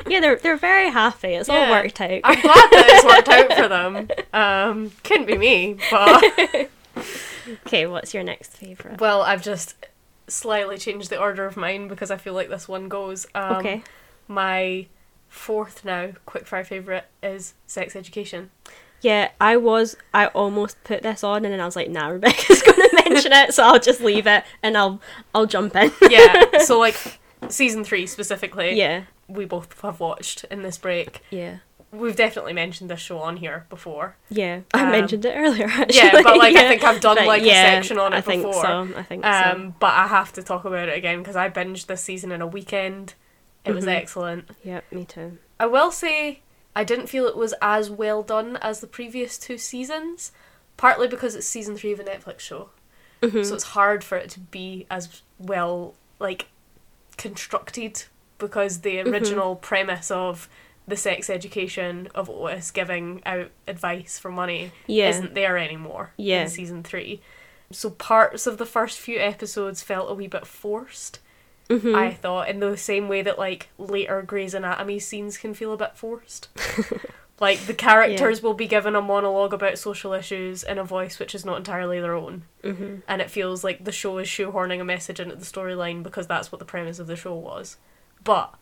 [0.06, 1.34] Yeah, they're they're very happy.
[1.34, 2.20] It's all worked out.
[2.22, 4.08] I'm glad that it's worked out for them.
[4.32, 6.68] Um, couldn't be me, but
[7.66, 9.00] okay, what's your next favorite?
[9.00, 9.74] well, I've just
[10.28, 13.26] slightly changed the order of mine because I feel like this one goes.
[13.34, 13.82] Um, okay.
[14.28, 14.86] My
[15.36, 18.50] fourth now quickfire favorite is Sex Education.
[19.02, 19.96] Yeah, I was.
[20.14, 23.54] I almost put this on, and then I was like, "Nah, Rebecca's gonna mention it,
[23.54, 25.00] so I'll just leave it, and I'll
[25.34, 29.02] I'll jump in." Yeah, so like season three specifically, yeah.
[29.28, 31.20] we both have watched in this break.
[31.30, 31.58] Yeah.
[31.92, 34.16] We've definitely mentioned this show on here before.
[34.28, 34.62] Yeah.
[34.74, 35.66] I Um, mentioned it earlier.
[35.68, 35.96] Actually.
[35.96, 38.20] Yeah, but like I think I've done But like yeah, a section on it I
[38.22, 38.60] think before.
[38.62, 38.88] so.
[38.96, 39.30] I think so.
[39.30, 42.42] Um, but I have to talk about it again because I binged this season in
[42.42, 43.14] a weekend.
[43.66, 43.94] It was Mhm.
[43.94, 44.50] excellent.
[44.64, 45.38] Yeah, me too.
[45.58, 46.40] I will say
[46.74, 50.30] I didn't feel it was as well done as the previous two seasons,
[50.76, 52.70] partly because it's season three of a Netflix show,
[53.22, 53.44] Mhm.
[53.46, 56.46] so it's hard for it to be as well like
[57.16, 58.04] constructed
[58.38, 59.10] because the Mhm.
[59.12, 60.48] original premise of
[60.86, 65.08] the sex education of Otis giving out advice for money yeah.
[65.08, 66.42] isn't there anymore Yeah.
[66.42, 67.20] in season three.
[67.72, 71.18] So parts of the first few episodes felt a wee bit forced.
[71.68, 71.94] Mhm.
[71.94, 75.76] I thought in the same way that like later Grey's Anatomy scenes can feel a
[75.76, 76.48] bit forced.
[77.38, 81.34] Like the characters will be given a monologue about social issues in a voice which
[81.34, 84.84] is not entirely their own, hmm and it feels like the show is shoehorning a
[84.84, 87.76] message into the storyline because that's what the premise of the show was.
[88.24, 88.54] But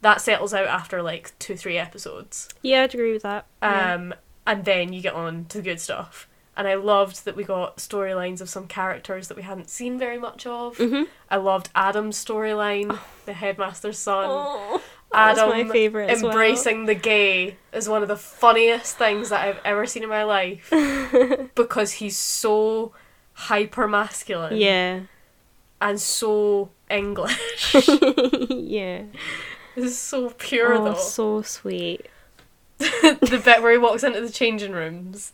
[0.00, 2.48] that settles out after like two, three episodes.
[2.62, 3.44] Yeah, I'd agree with that.
[3.62, 3.92] Yeah.
[3.94, 4.14] Um,
[4.46, 6.26] and then you get on to the good stuff.
[6.56, 10.18] And I loved that we got storylines of some characters that we hadn't seen very
[10.18, 10.76] much of.
[10.78, 11.08] Mhm.
[11.30, 12.96] I loved Adam's storyline,
[13.26, 14.26] the headmaster's son.
[14.28, 14.80] Oh,
[15.12, 16.10] Adam my favorite.
[16.10, 16.30] as well.
[16.32, 20.22] embracing the gay is one of the funniest things that I've ever seen in my
[20.24, 20.68] life
[21.54, 22.92] because he's so
[23.32, 25.00] hyper masculine Yeah.
[25.80, 27.74] and so English.
[28.48, 29.02] yeah.
[29.74, 30.94] this is so pure oh, though.
[30.94, 32.06] so sweet.
[32.78, 35.32] the bit where he walks into the changing rooms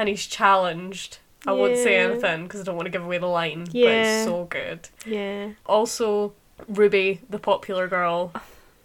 [0.00, 1.18] and he's challenged.
[1.46, 2.08] I won't say Yeah.
[2.10, 3.88] anything because I don't want to give away the line, but Yeah.
[4.20, 4.88] it's so good.
[5.06, 5.50] Yeah.
[5.66, 6.34] Also,
[6.68, 8.32] Ruby, the popular girl.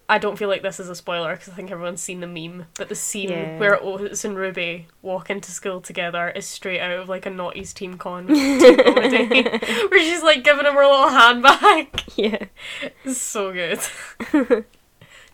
[0.07, 2.67] I don't feel like this is a spoiler because I think everyone's seen the meme,
[2.77, 3.57] but the scene Yeah.
[3.57, 7.73] where Otis and Ruby walk into school together is straight out of like a Naughty's
[7.73, 9.41] Team Con team comedy,
[9.89, 12.03] where she's like giving him her little handbag.
[12.15, 12.45] Yeah.
[13.03, 13.79] It's so good.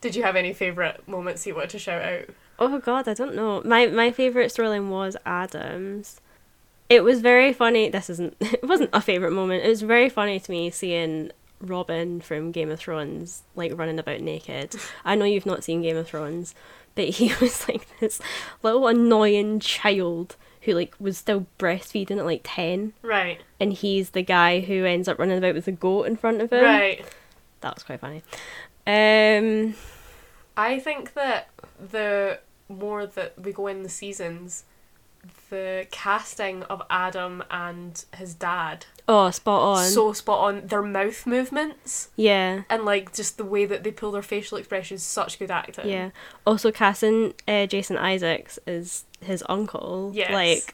[0.01, 2.25] Did you have any favourite moments you wanted to shout out?
[2.63, 3.61] Oh god, I don't know.
[3.65, 6.21] My my favorite storyline was Adams.
[6.89, 7.89] It was very funny.
[7.89, 8.35] This isn't.
[8.41, 9.63] It wasn't a favorite moment.
[9.65, 14.21] It was very funny to me seeing Robin from Game of Thrones like running about
[14.21, 14.75] naked.
[15.03, 16.53] I know you've not seen Game of Thrones,
[16.93, 18.21] but he was like this
[18.61, 24.21] little annoying child who like was still breastfeeding at like ten, Right, and he's the
[24.21, 26.63] guy who ends up running about with a goat in front of him.
[26.63, 27.03] right.
[27.61, 28.21] That was quite funny.
[28.85, 29.73] Um.
[30.57, 31.47] I think that
[31.79, 32.39] the
[32.71, 34.63] more that we go in the seasons,
[35.49, 39.85] the casting of Adam and his dad Oh, spot on.
[39.85, 40.67] so spot on.
[40.67, 42.63] Their mouth movements yeah.
[42.69, 45.87] and like just the way that they pull their facial expressions, such good acting.
[45.89, 46.09] Yeah.
[46.47, 50.11] Also, casting uh, Jason Isaacs is his uncle.
[50.15, 50.31] Yes.
[50.31, 50.73] Like,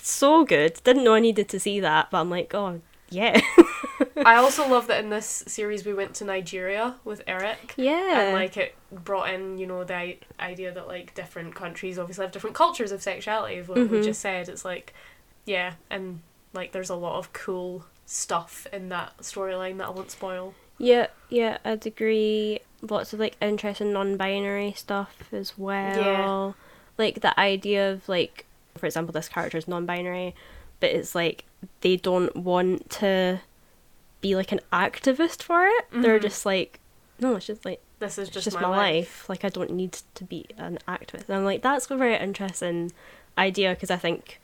[0.00, 0.80] so good.
[0.84, 2.80] Didn't know I needed to see that, but I'm like, oh,
[3.12, 3.40] yeah.
[4.24, 7.74] I also love that in this series we went to Nigeria with Eric.
[7.76, 8.20] yeah.
[8.20, 12.32] And like it brought in, you know, the idea that like different countries obviously have
[12.32, 13.58] different cultures of sexuality.
[13.58, 14.04] Of what we Mhm.
[14.04, 14.92] just said, it's like,
[15.44, 16.20] yeah, and
[16.52, 20.54] like there's a lot of cool stuff in that storyline that I won't spoil.
[20.78, 22.60] yeah, yeah, I'd agree.
[22.82, 25.96] Lots of like interesting non-binary stuff as well.
[25.96, 26.52] Yeah.
[26.98, 28.44] Like the idea of like,
[28.76, 30.34] for example, this character is non-binary,
[30.80, 31.44] but it's like
[31.80, 33.40] they don't want to
[34.20, 35.84] be like an activist for it.
[35.92, 36.22] They're Mhm.
[36.22, 36.80] just like,
[37.18, 38.78] no, it's just like This is just, just, my, my, life.
[38.78, 39.28] life.
[39.28, 41.28] Like I don't need to be an activist.
[41.28, 42.92] And I'm like, that's a very interesting
[43.38, 44.40] idea because I think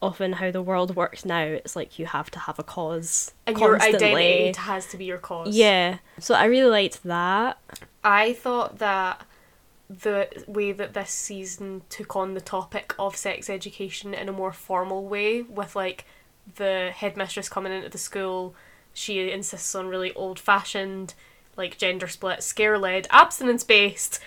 [0.00, 3.58] often how the world works now, it's like you have to have a cause And
[3.58, 4.08] your constantly.
[4.48, 5.54] identity has to be your cause.
[5.56, 5.98] Yeah.
[6.20, 7.58] So I really liked that.
[8.04, 9.22] I thought that
[9.90, 14.52] the way that this season took on the topic of sex education in a more
[14.52, 16.04] formal way, with like
[16.56, 18.54] the headmistress coming into the school,
[18.92, 21.14] she insists on really old fashioned,
[21.56, 24.20] like gender split, scare led, abstinence based,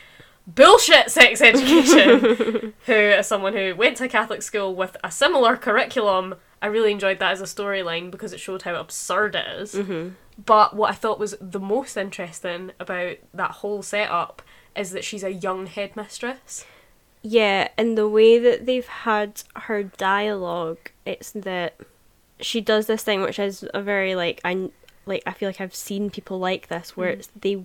[0.47, 2.73] bullshit sex education.
[2.85, 6.91] who, as someone who went to a Catholic school with a similar curriculum, I really
[6.91, 9.73] enjoyed that as a storyline because it showed how absurd it is.
[9.73, 10.09] hmm
[10.43, 14.41] But what I thought was the most interesting about that whole setup
[14.75, 16.65] is that she's a young headmistress.
[17.23, 21.75] Yeah, and the way that they've had her dialogue, it's that
[22.41, 24.69] she does this thing which is a very like I
[25.05, 27.13] like I feel like I've seen people like this where Mm.
[27.19, 27.63] it's they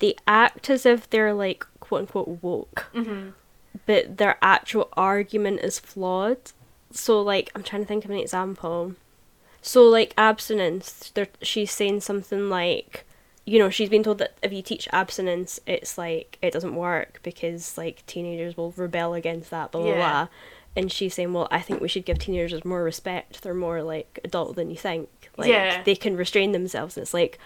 [0.00, 3.30] they act as if they're like quote unquote woke, Mm-hmm.
[3.86, 6.38] but their actual argument is flawed.
[6.92, 8.94] So like I'm trying to think of an example.
[9.60, 11.12] So like abstinence,
[11.42, 13.04] she's saying something like
[13.44, 17.18] you know, she's been told that if you teach abstinence, it's like it doesn't work
[17.22, 19.96] because like teenagers will rebel against that, blah blah Yeah.
[19.96, 20.28] blah.
[20.78, 23.42] And she's saying, Well, I think we should give teenagers more respect.
[23.42, 25.08] They're more like adult than you think.
[25.36, 25.82] Like Yeah.
[25.82, 27.38] they can restrain themselves and it's like,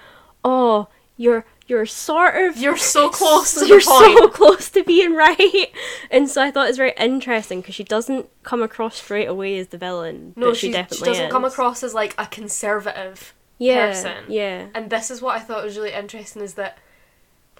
[0.45, 5.67] Oh, you're you're sort of You're so close to you're so close to being right.
[6.11, 9.59] And so I thought it was very interesting because she doesn't come across straight away
[9.59, 10.35] as the villain.
[10.37, 13.35] no, she, she she definitely doesn't come across as like a conservative.
[13.59, 14.25] yeah, person.
[14.29, 14.67] Yeah.
[14.75, 16.79] And this is what I thought was really interesting is that,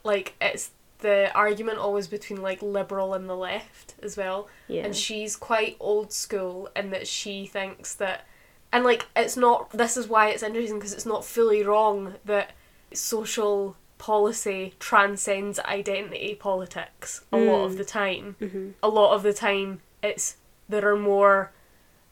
[0.05, 0.71] like, it's
[1.03, 4.49] the argument always between like liberal and the left as well.
[4.69, 4.85] Yeah.
[4.87, 8.25] and she's quite old school in that she thinks that
[8.73, 12.53] and like it's not this is why it's interesting because it's not fully wrong that
[12.95, 17.77] social policy transcends identity politics a lot of Mm.
[17.77, 20.37] the time hmm a lot of the time it's
[20.69, 21.53] there are more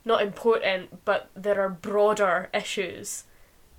[0.04, 3.24] not important but there are broader issues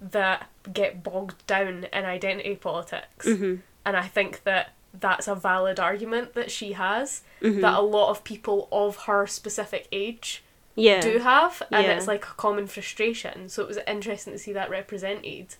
[0.01, 3.55] that get bogged down in identity politics hmm
[3.85, 7.61] and I think that that's a valid argument that she has Mhm.
[7.61, 10.43] that a lot of people of her specific age
[10.75, 10.99] yeah.
[11.01, 11.93] do have and Yeah.
[11.93, 15.55] it's like a common frustration so it was interesting to see that represented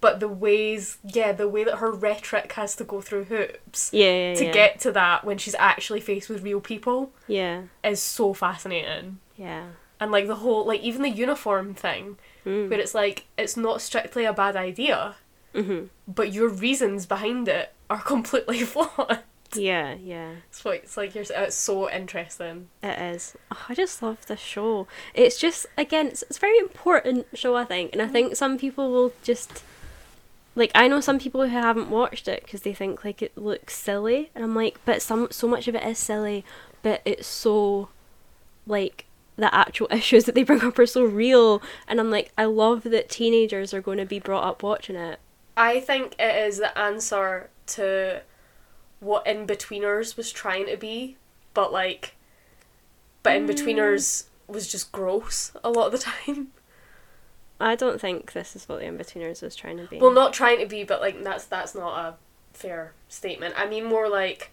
[0.00, 4.30] but the ways yeah the way that her rhetoric has to go through hoops yeah,
[4.30, 7.62] yeah, to get to that when she's actually faced with real people Yeah.
[7.82, 9.64] is so fascinating Yeah.
[10.00, 12.16] and like the whole like even the uniform thing
[12.46, 12.70] Mm.
[12.70, 15.16] where it's like it's not strictly a bad idea
[15.54, 19.20] hmm but your reasons behind it are completely flawed
[19.54, 20.32] Yeah, yeah.
[20.50, 23.34] so it's like you're it's so interesting It is.
[23.50, 24.86] Oh, I just love this show.
[25.14, 28.58] It's just again, it's, it's a very important show, I think, and I think some
[28.58, 29.62] people will just
[30.54, 33.74] like I know some people who haven't watched it because they think like it looks
[33.74, 36.44] silly, and I'm like, but some so much of it is silly,
[36.82, 37.88] but it's so
[38.66, 42.44] like the actual issues that they bring up are so real, and I'm like, I
[42.44, 45.20] love that teenagers are going to be brought up watching it.
[45.58, 48.22] I think it is the answer to
[49.00, 51.16] what Inbetweeners was trying to be,
[51.52, 52.14] but like,
[53.24, 53.50] but In mm.
[53.50, 56.52] Betweeners was just gross a lot of the time.
[57.60, 59.98] I don't think this is what the Inbetweeners was trying to be.
[59.98, 62.14] Well, not trying to be, but like that's that's not a
[62.56, 63.54] fair statement.
[63.56, 64.52] I mean more like,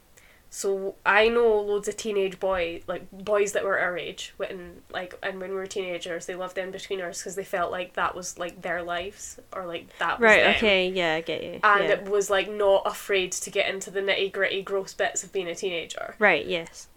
[0.56, 5.14] so I know loads of teenage boy like boys that were our age when like
[5.22, 8.62] and when we were teenagers they loved Inbetweeners because they felt like that was like
[8.62, 10.43] their lives or like that was right.
[10.43, 10.56] them.
[10.56, 10.88] Okay.
[10.88, 11.60] Yeah, I get you.
[11.62, 11.89] and yeah.
[11.89, 15.49] it was like not afraid to get into the nitty gritty gross bits of being
[15.49, 16.16] a teenager.
[16.20, 16.45] Right.
[16.45, 16.88] Yes.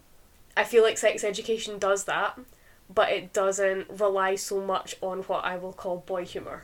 [0.55, 2.39] I feel like sex education does that,
[2.89, 6.63] but it doesn't rely so much on what I will call boy humor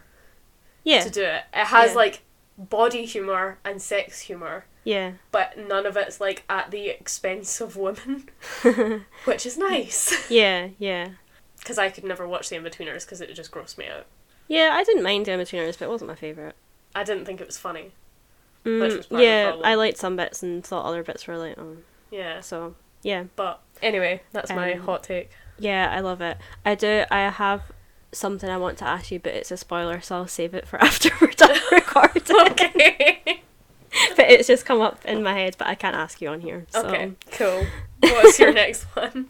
[0.85, 1.01] Yeah.
[1.03, 1.43] to do it.
[1.53, 1.97] It has Yeah.
[1.97, 2.21] like
[2.57, 5.13] body humor and sex humor, Yeah.
[5.31, 8.29] but none of it's like at the expense of women,
[9.25, 10.29] which is nice.
[10.29, 11.09] Yeah, yeah.
[11.57, 14.05] Because I could never watch The Inbetweeners because it just grossed me out.
[14.47, 16.53] Yeah, I didn't mind The Thrones, but it wasn't my favourite.
[16.93, 17.91] I didn't think it was funny.
[18.63, 19.55] Mm, was part of the yeah.
[19.63, 21.77] I liked some bits and thought other bits were like, oh.
[22.11, 22.41] Yeah.
[22.41, 23.25] So, yeah.
[23.36, 25.31] But anyway, that's my Um, hot take.
[25.57, 26.38] Yeah, I love it.
[26.63, 27.63] I do, I have
[28.11, 30.77] something I want to ask you, but it's a spoiler, so I'll save it for
[30.83, 32.21] after we're done recording.
[32.51, 33.41] okay.
[34.15, 36.65] but it's just come up in my head, but I can't ask you on here.
[36.69, 36.85] So.
[36.87, 37.65] Okay, cool.
[38.01, 39.27] What's your next one?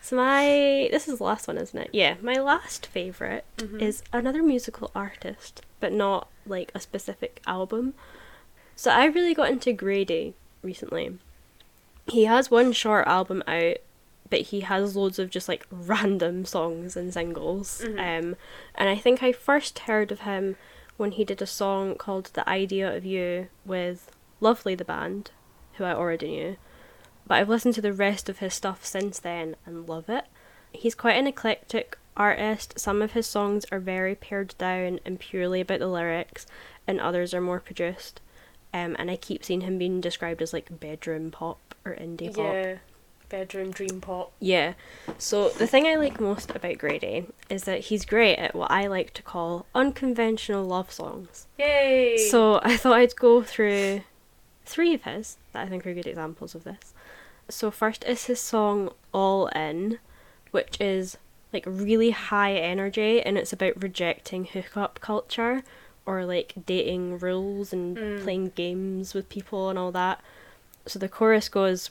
[0.00, 1.90] So my this is the last one, isn't it?
[1.92, 3.80] Yeah, my last favorite Mhm.
[3.80, 7.94] is another musical artist, but not like a specific album.
[8.76, 11.18] So I really got into Grady recently.
[12.06, 13.76] He has one short album out,
[14.28, 17.82] but he has loads of just like random songs and singles.
[17.84, 17.92] Mhm.
[17.98, 18.36] Um,
[18.74, 20.56] and I think I first heard of him
[20.96, 25.28] when he did a song called "The Idea of You" with lovelytheband,
[25.74, 26.56] who I already knew
[27.26, 30.24] but I've listened to the rest of his stuff since then and love it.
[30.72, 32.78] He's quite an eclectic artist.
[32.78, 36.46] Some of his songs are very pared down and purely about the lyrics,
[36.86, 38.20] and others are more produced.
[38.72, 42.80] Um, and I keep seeing him being described as like bedroom pop or indie pop.
[43.28, 44.32] Bedroom dream pop.
[44.38, 44.74] Yeah.
[45.18, 48.86] So the thing I like most about Grady is that he's great at what I
[48.86, 51.46] like to call unconventional love songs.
[51.58, 52.16] Yay!
[52.30, 54.02] So I thought I'd go through
[54.66, 56.94] three of his that I think are good examples of this.
[57.48, 59.98] So first is his song All In,
[60.50, 61.16] which is
[61.52, 65.62] like really high energy and it's about rejecting hookup culture
[66.06, 68.22] or like dating rules and Mm.
[68.22, 70.20] playing games with people and all that.
[70.86, 71.90] So the chorus goes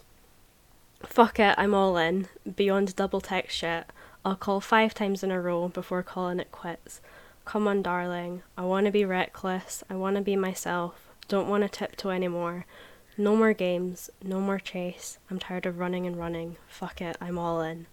[1.06, 2.28] Fuck it, I'm all in.
[2.56, 3.86] Beyond double text shit.
[4.26, 7.02] I'll call five times in a row before calling it quits.
[7.46, 8.42] Come on, darling.
[8.58, 9.84] I want to be reckless.
[9.90, 11.10] I want to be myself.
[11.28, 12.66] Don't want to tiptoe anymore.
[13.18, 14.10] No more games.
[14.24, 15.18] No more chase.
[15.30, 16.56] I'm tired of running and running.
[16.68, 17.18] Fuck it.
[17.20, 17.88] I'm all in.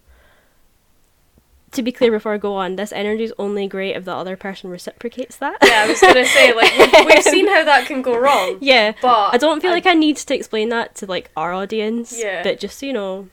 [1.72, 4.36] To be clear before I go on, this energy is only great if the other
[4.36, 5.58] person reciprocates that.
[5.62, 8.58] yeah, I was gonna say like we've, we've seen how that can go wrong.
[8.60, 8.92] yeah.
[9.00, 12.18] But I don't feel I- like I need to explain that to like our audience.
[12.18, 12.42] Yeah.
[12.42, 13.28] But just so you know,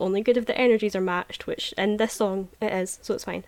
[0.00, 3.24] only good if the energies are matched, which in this song it is, so it's
[3.24, 3.44] fine.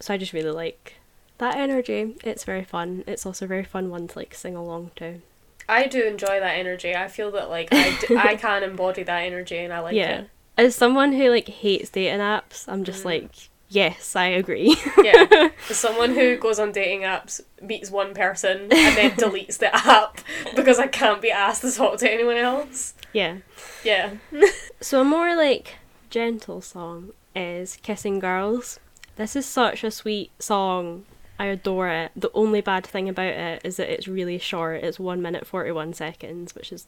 [0.00, 0.94] So I just really like
[1.38, 2.14] that energy.
[2.22, 3.02] It's very fun.
[3.08, 5.20] It's also a very fun one to like sing along to.
[5.68, 6.94] I do enjoy that energy.
[6.94, 10.20] I feel that like I, d- I can embody that energy and I like yeah.
[10.20, 10.30] it.
[10.58, 13.06] As someone who like hates dating apps, I'm just Mm.
[13.06, 13.30] like,
[13.70, 14.76] yes, I agree.
[15.02, 15.48] Yeah.
[15.70, 20.18] As someone who goes on dating apps, meets one person and then deletes the app
[20.56, 22.94] because I can't be asked to talk to anyone else.
[23.12, 23.38] yeah.
[23.84, 24.10] Yeah.
[24.80, 25.76] So a more like
[26.10, 28.78] gentle song is Kissing Girls.
[29.16, 31.04] This is such a sweet song.
[31.38, 32.10] I adore it.
[32.16, 34.82] The only bad thing about it is that it's really short.
[34.84, 36.86] It's 1 minute 41 seconds, which is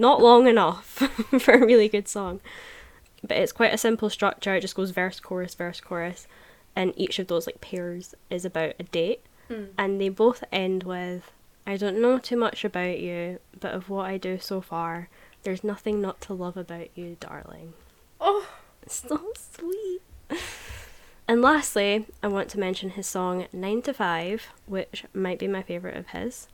[0.00, 0.84] not long enough
[1.40, 2.40] for a really good song.
[3.22, 4.54] But it's quite a simple structure.
[4.54, 6.26] It just goes verse, chorus, verse, chorus.
[6.74, 9.22] And each of those like pairs is about a date.
[9.48, 9.64] Hmm.
[9.76, 11.30] And they both end with
[11.66, 15.08] I don't know too much about you, but of what I do so far,
[15.42, 17.74] there's nothing not to love about you, darling.
[18.20, 18.48] Oh,
[18.86, 20.00] So sweet.
[21.28, 25.62] And lastly, I want to mention his song 9 to 5, which might be my
[25.62, 26.48] favourite of his.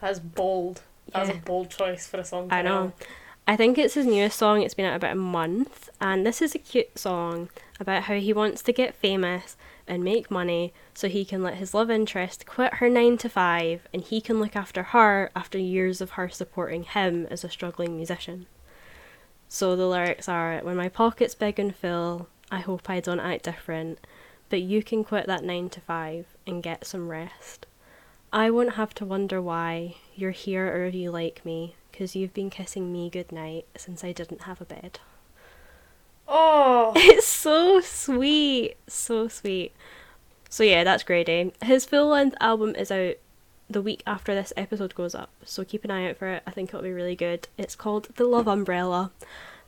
[0.00, 0.80] that's bold.
[1.12, 1.36] That's Yeah.
[1.36, 2.48] a bold choice for a song.
[2.50, 2.92] I know.
[3.46, 4.62] I think it's his newest song.
[4.62, 8.32] It's been out about a month, and this is a cute song about how he
[8.32, 12.74] wants to get famous and make money so he can let his love interest quit
[12.74, 16.84] her 9 to 5 and he can look after her after years of her supporting
[16.84, 18.46] him as a struggling musician.
[19.48, 23.44] So the lyrics are When my pocket's big and full, I hope I don't act
[23.44, 23.98] different,
[24.48, 27.66] but you can quit that 9 to 5 and get some rest.
[28.32, 32.34] I won't have to wonder why you're here or if you like me, 'cause you've
[32.34, 34.98] been kissing me goodnight since I didn't have a bed.
[36.26, 39.72] Oh, It's so sweet, so sweet.
[40.48, 41.52] So yeah, that's Grady.
[41.60, 41.66] Eh?
[41.66, 43.14] His full length album is out
[43.68, 46.42] the week after this episode goes up, so keep an eye out for it.
[46.46, 47.48] I think it'll be really good.
[47.58, 49.10] It's called The Love Umbrella.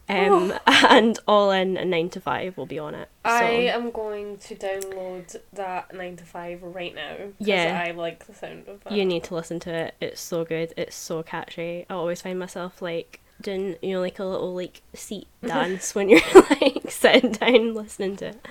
[0.08, 3.08] Um, and All In and 9 to 5 will be on it.
[3.24, 3.30] So.
[3.30, 7.16] I am going to download that nine to five right now.
[7.40, 7.82] Yeah.
[7.84, 8.92] I like the sound of that.
[8.92, 9.94] You need to listen to it.
[10.00, 10.72] It's so good.
[10.76, 11.86] It's so catchy.
[11.90, 16.08] I always find myself like doing you know like a little like seat dance when
[16.08, 18.46] you're like sitting down listening to it.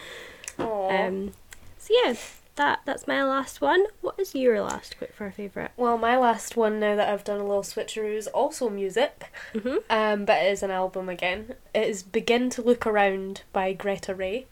[0.60, 1.06] Aw.
[1.08, 1.32] Um,
[1.78, 2.16] so yeah,
[2.56, 3.86] that that's my last one.
[4.02, 5.72] What is your last quick for a favorite?
[5.78, 9.84] Well, my last one now that I've done a little switcheroo is also music, Mhm.
[9.90, 11.56] um, but it is an album again.
[11.74, 14.48] It is Begin to Look Around by Greta Ray.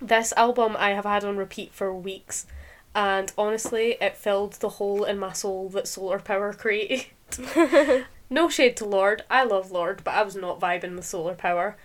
[0.00, 2.46] This album I have had on repeat for weeks,
[2.94, 7.06] and honestly, it filled the hole in my soul that solar power created.
[8.30, 11.76] no shade to Lorde, I love Lorde, but I was not vibing with solar power.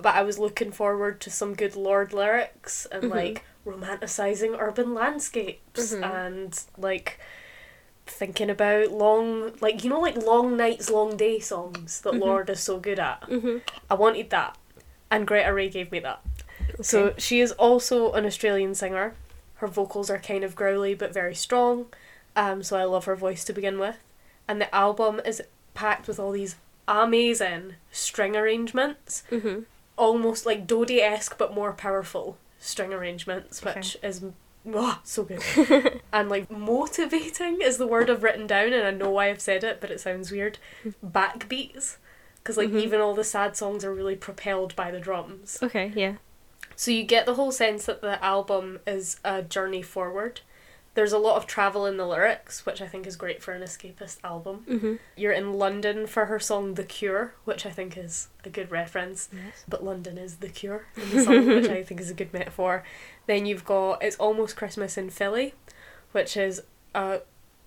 [0.00, 3.10] But I was looking forward to some good Lorde lyrics and Mhm.
[3.10, 6.02] like romanticizing urban landscapes Mhm.
[6.26, 7.18] and like
[8.06, 12.20] thinking about long like you know like long nights long day songs that Mhm.
[12.20, 13.60] Lorde is so good at Mhm.
[13.90, 14.56] i wanted that
[15.10, 16.20] and greta ray gave me that
[16.80, 19.14] so she is also an australian singer
[19.56, 21.86] her vocals are kind of growly but very strong
[22.34, 23.96] um, so i love her voice to begin with
[24.46, 25.42] and the album is
[25.74, 26.56] packed with all these
[26.86, 29.64] amazing string arrangements Mhm.
[29.98, 33.78] almost like Dodie-esque but more powerful string arrangements, Okay.
[33.78, 34.24] which is
[34.72, 36.00] oh, so good.
[36.12, 39.64] and like motivating is the word I've written down, and I know why I've said
[39.64, 40.58] it, but it sounds weird.
[41.04, 41.96] Backbeats,
[42.38, 42.80] because like Mhm.
[42.82, 45.58] even all the sad songs are really propelled by the drums.
[45.62, 45.92] Okay.
[45.94, 46.14] Yeah.
[46.76, 50.40] So you get the whole sense that the album is a journey forward.
[50.98, 53.62] There's a lot of travel in the lyrics, which I think is great for an
[53.62, 54.64] escapist album.
[54.68, 54.98] Mhm.
[55.14, 59.28] You're in London for her song The Cure, which I think is a good reference
[59.32, 59.62] Yes.
[59.68, 62.82] but London is the cure in the song, which I think is a good metaphor.
[63.26, 65.54] Then you've got It's Almost Christmas in Philly,
[66.10, 66.62] which is
[66.96, 67.20] a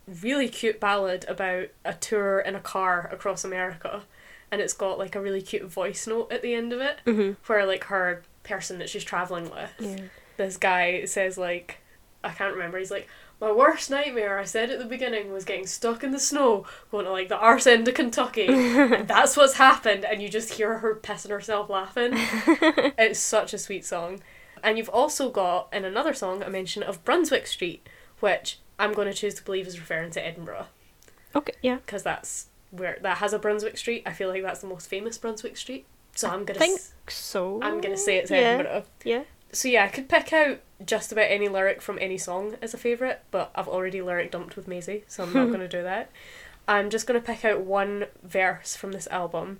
[0.05, 4.03] really cute ballad about a tour in a car across America.
[4.51, 7.37] And it's got like a really cute voice note at the end of it, Mhm.
[7.45, 10.01] where like her person that she's travelling with, Yeah.
[10.35, 11.77] this guy says like,
[12.23, 13.07] I can't remember, he's like,
[13.39, 17.05] my worst nightmare, I said at the beginning, was getting stuck in the snow, going
[17.05, 18.45] to like the arse end of Kentucky.
[18.47, 22.11] and that's what's happened, and you just hear her pissing herself laughing.
[22.15, 24.19] it's such a sweet song.
[24.63, 29.07] And you've also got, in another song, a mention of Brunswick Street, which I'm going
[29.07, 30.67] to choose to believe is referring to Edinburgh,
[31.35, 31.53] Okay.
[31.63, 31.77] Yeah.
[31.77, 34.03] because that's where that has a Brunswick Street.
[34.05, 35.85] I feel like that's the most famous Brunswick Street.
[36.15, 37.59] So I'm gonna think s- so.
[37.61, 38.37] I'm gonna say it's yeah.
[38.37, 38.83] Edinburgh.
[39.03, 39.23] Yeah.
[39.53, 42.77] So yeah, I could pick out just about any lyric from any song is a
[42.77, 46.09] favourite, but I've already lyric dumped with Maisie, so I'm not going to do that.
[46.67, 49.59] I'm just going to pick out one verse from this album,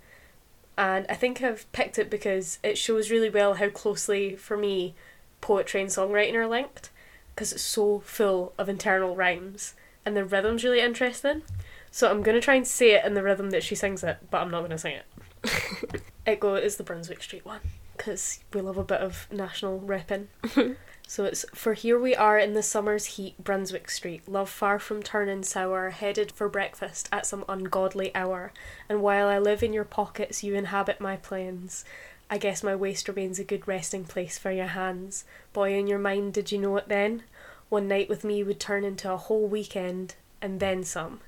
[0.77, 4.95] and I think I've picked it because it shows really well how closely, for me,
[5.41, 6.89] poetry and songwriting are linked,
[7.33, 9.73] because it's so full of internal rhymes,
[10.05, 11.43] and the rhythm's really interesting.
[11.91, 14.17] So I'm going to try and say it in the rhythm that she sings it,
[14.29, 16.01] but I'm not going to sing it.
[16.25, 17.59] it go is the Brunswick Street one
[17.97, 20.27] because we love a bit of national repping.
[21.11, 25.03] so it's for here we are in the summer's heat, Brunswick Street, love far from
[25.03, 28.53] turning sour, headed for breakfast at some ungodly hour.
[28.87, 31.83] And while I live in your pockets, you inhabit my plans.
[32.29, 35.25] I guess my waist remains a good resting place for your hands.
[35.51, 37.23] Boy, in your mind, did you know it then?
[37.67, 41.19] One night with me would turn into a whole weekend, and then some.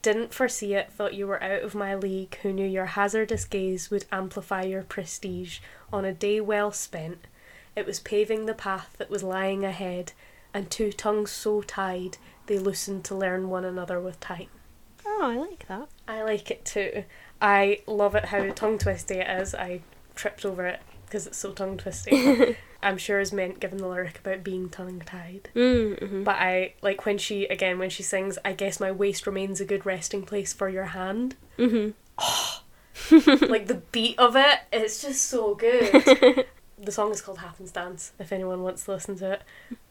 [0.00, 3.90] Didn't foresee it, thought you were out of my league, who knew your hazardous gaze
[3.90, 5.58] would amplify your prestige
[5.92, 7.26] on a day well spent.
[7.76, 10.12] It was paving the path that was lying ahead,
[10.54, 12.16] and two tongues so tied
[12.46, 14.48] they loosened to learn one another with time.
[15.04, 15.88] Oh, I like that.
[16.08, 17.04] I like it too.
[17.40, 19.54] I love it how tongue twisty it is.
[19.54, 19.82] I
[20.14, 22.56] tripped over it because it's so tongue twisty.
[22.82, 25.50] I'm sure is meant given the lyric about being tongue tied.
[25.54, 29.26] Mm, hmm But I like when she again when she sings, I guess my waist
[29.26, 31.36] remains a good resting place for your hand.
[31.56, 31.90] hmm
[33.10, 36.46] like the beat of it, it's just so good.
[36.78, 39.42] the song is called Happenstance, if anyone wants to listen to it.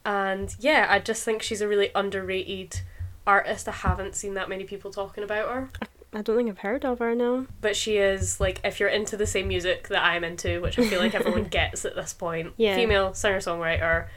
[0.06, 2.82] And yeah, I just think she's a really underrated
[3.26, 3.68] artist.
[3.68, 5.70] I haven't seen that many people talking about her.
[6.14, 7.48] I don't think I've heard of her now.
[7.60, 10.88] But she is like if you're into the same music that I'm into, which I
[10.88, 12.54] feel like everyone gets at this point.
[12.58, 12.76] Yeah.
[12.76, 14.08] Female singer songwriter,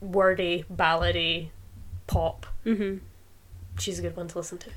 [0.00, 1.48] wordy, ballady,
[2.06, 2.46] pop.
[2.64, 2.98] hmm
[3.78, 4.70] She's a good one to listen to.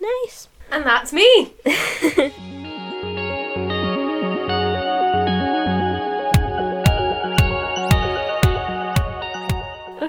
[0.00, 0.48] Nice.
[0.70, 1.52] And that's me.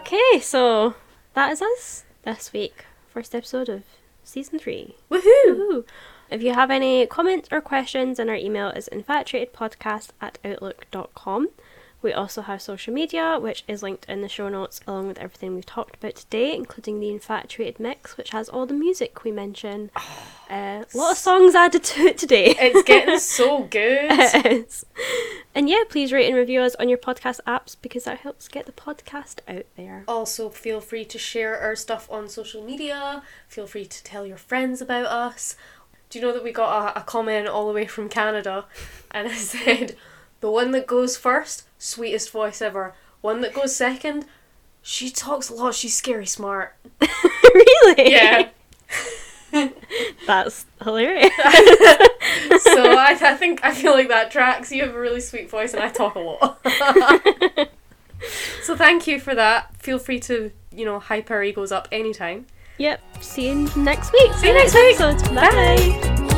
[0.08, 0.96] Okay, so
[1.34, 2.86] that is us this week.
[3.10, 3.84] First episode of
[4.24, 4.96] season three.
[5.12, 5.22] Woohoo!
[5.48, 5.84] Woohoo.
[6.32, 11.50] If you have any comments or questions, then our email is infatuatedpodcast at outlook.com.
[12.02, 15.56] We also have social media, which is linked in the show notes, along with everything
[15.56, 19.92] we've talked about today, including the Infatuated Mix, which has all the music we mention.
[20.50, 22.56] Uh, a lot of songs added to it today.
[22.58, 24.08] It's getting so good.
[24.10, 24.86] It is.
[25.54, 28.66] And yeah, please rate and review us on your podcast apps because that helps get
[28.66, 30.06] the podcast out there.
[30.08, 33.24] Also, feel free to share our stuff on social media.
[33.50, 35.58] Feel free to tell your friends about us.
[36.10, 38.68] Do you know that we got a, a comment all the way from Canada
[39.12, 39.98] and it said,
[40.40, 42.94] the one that goes first, sweetest voice ever.
[43.22, 44.26] One that goes second,
[44.82, 46.76] she talks a lot, she's scary smart.
[47.02, 48.12] really?
[48.12, 48.50] Yeah.
[50.28, 51.32] That's hilarious.
[51.36, 54.72] so I, I think, I feel like that tracks.
[54.72, 56.60] You have a really sweet voice and I talk a lot.
[58.62, 59.76] so thank you for that.
[59.82, 62.46] Feel free to, you know, hype our egos up anytime.
[62.78, 63.02] yep.
[63.22, 64.34] See you next week.
[64.34, 65.00] See you next week.
[65.00, 65.28] Episodes.
[65.30, 66.34] Bye.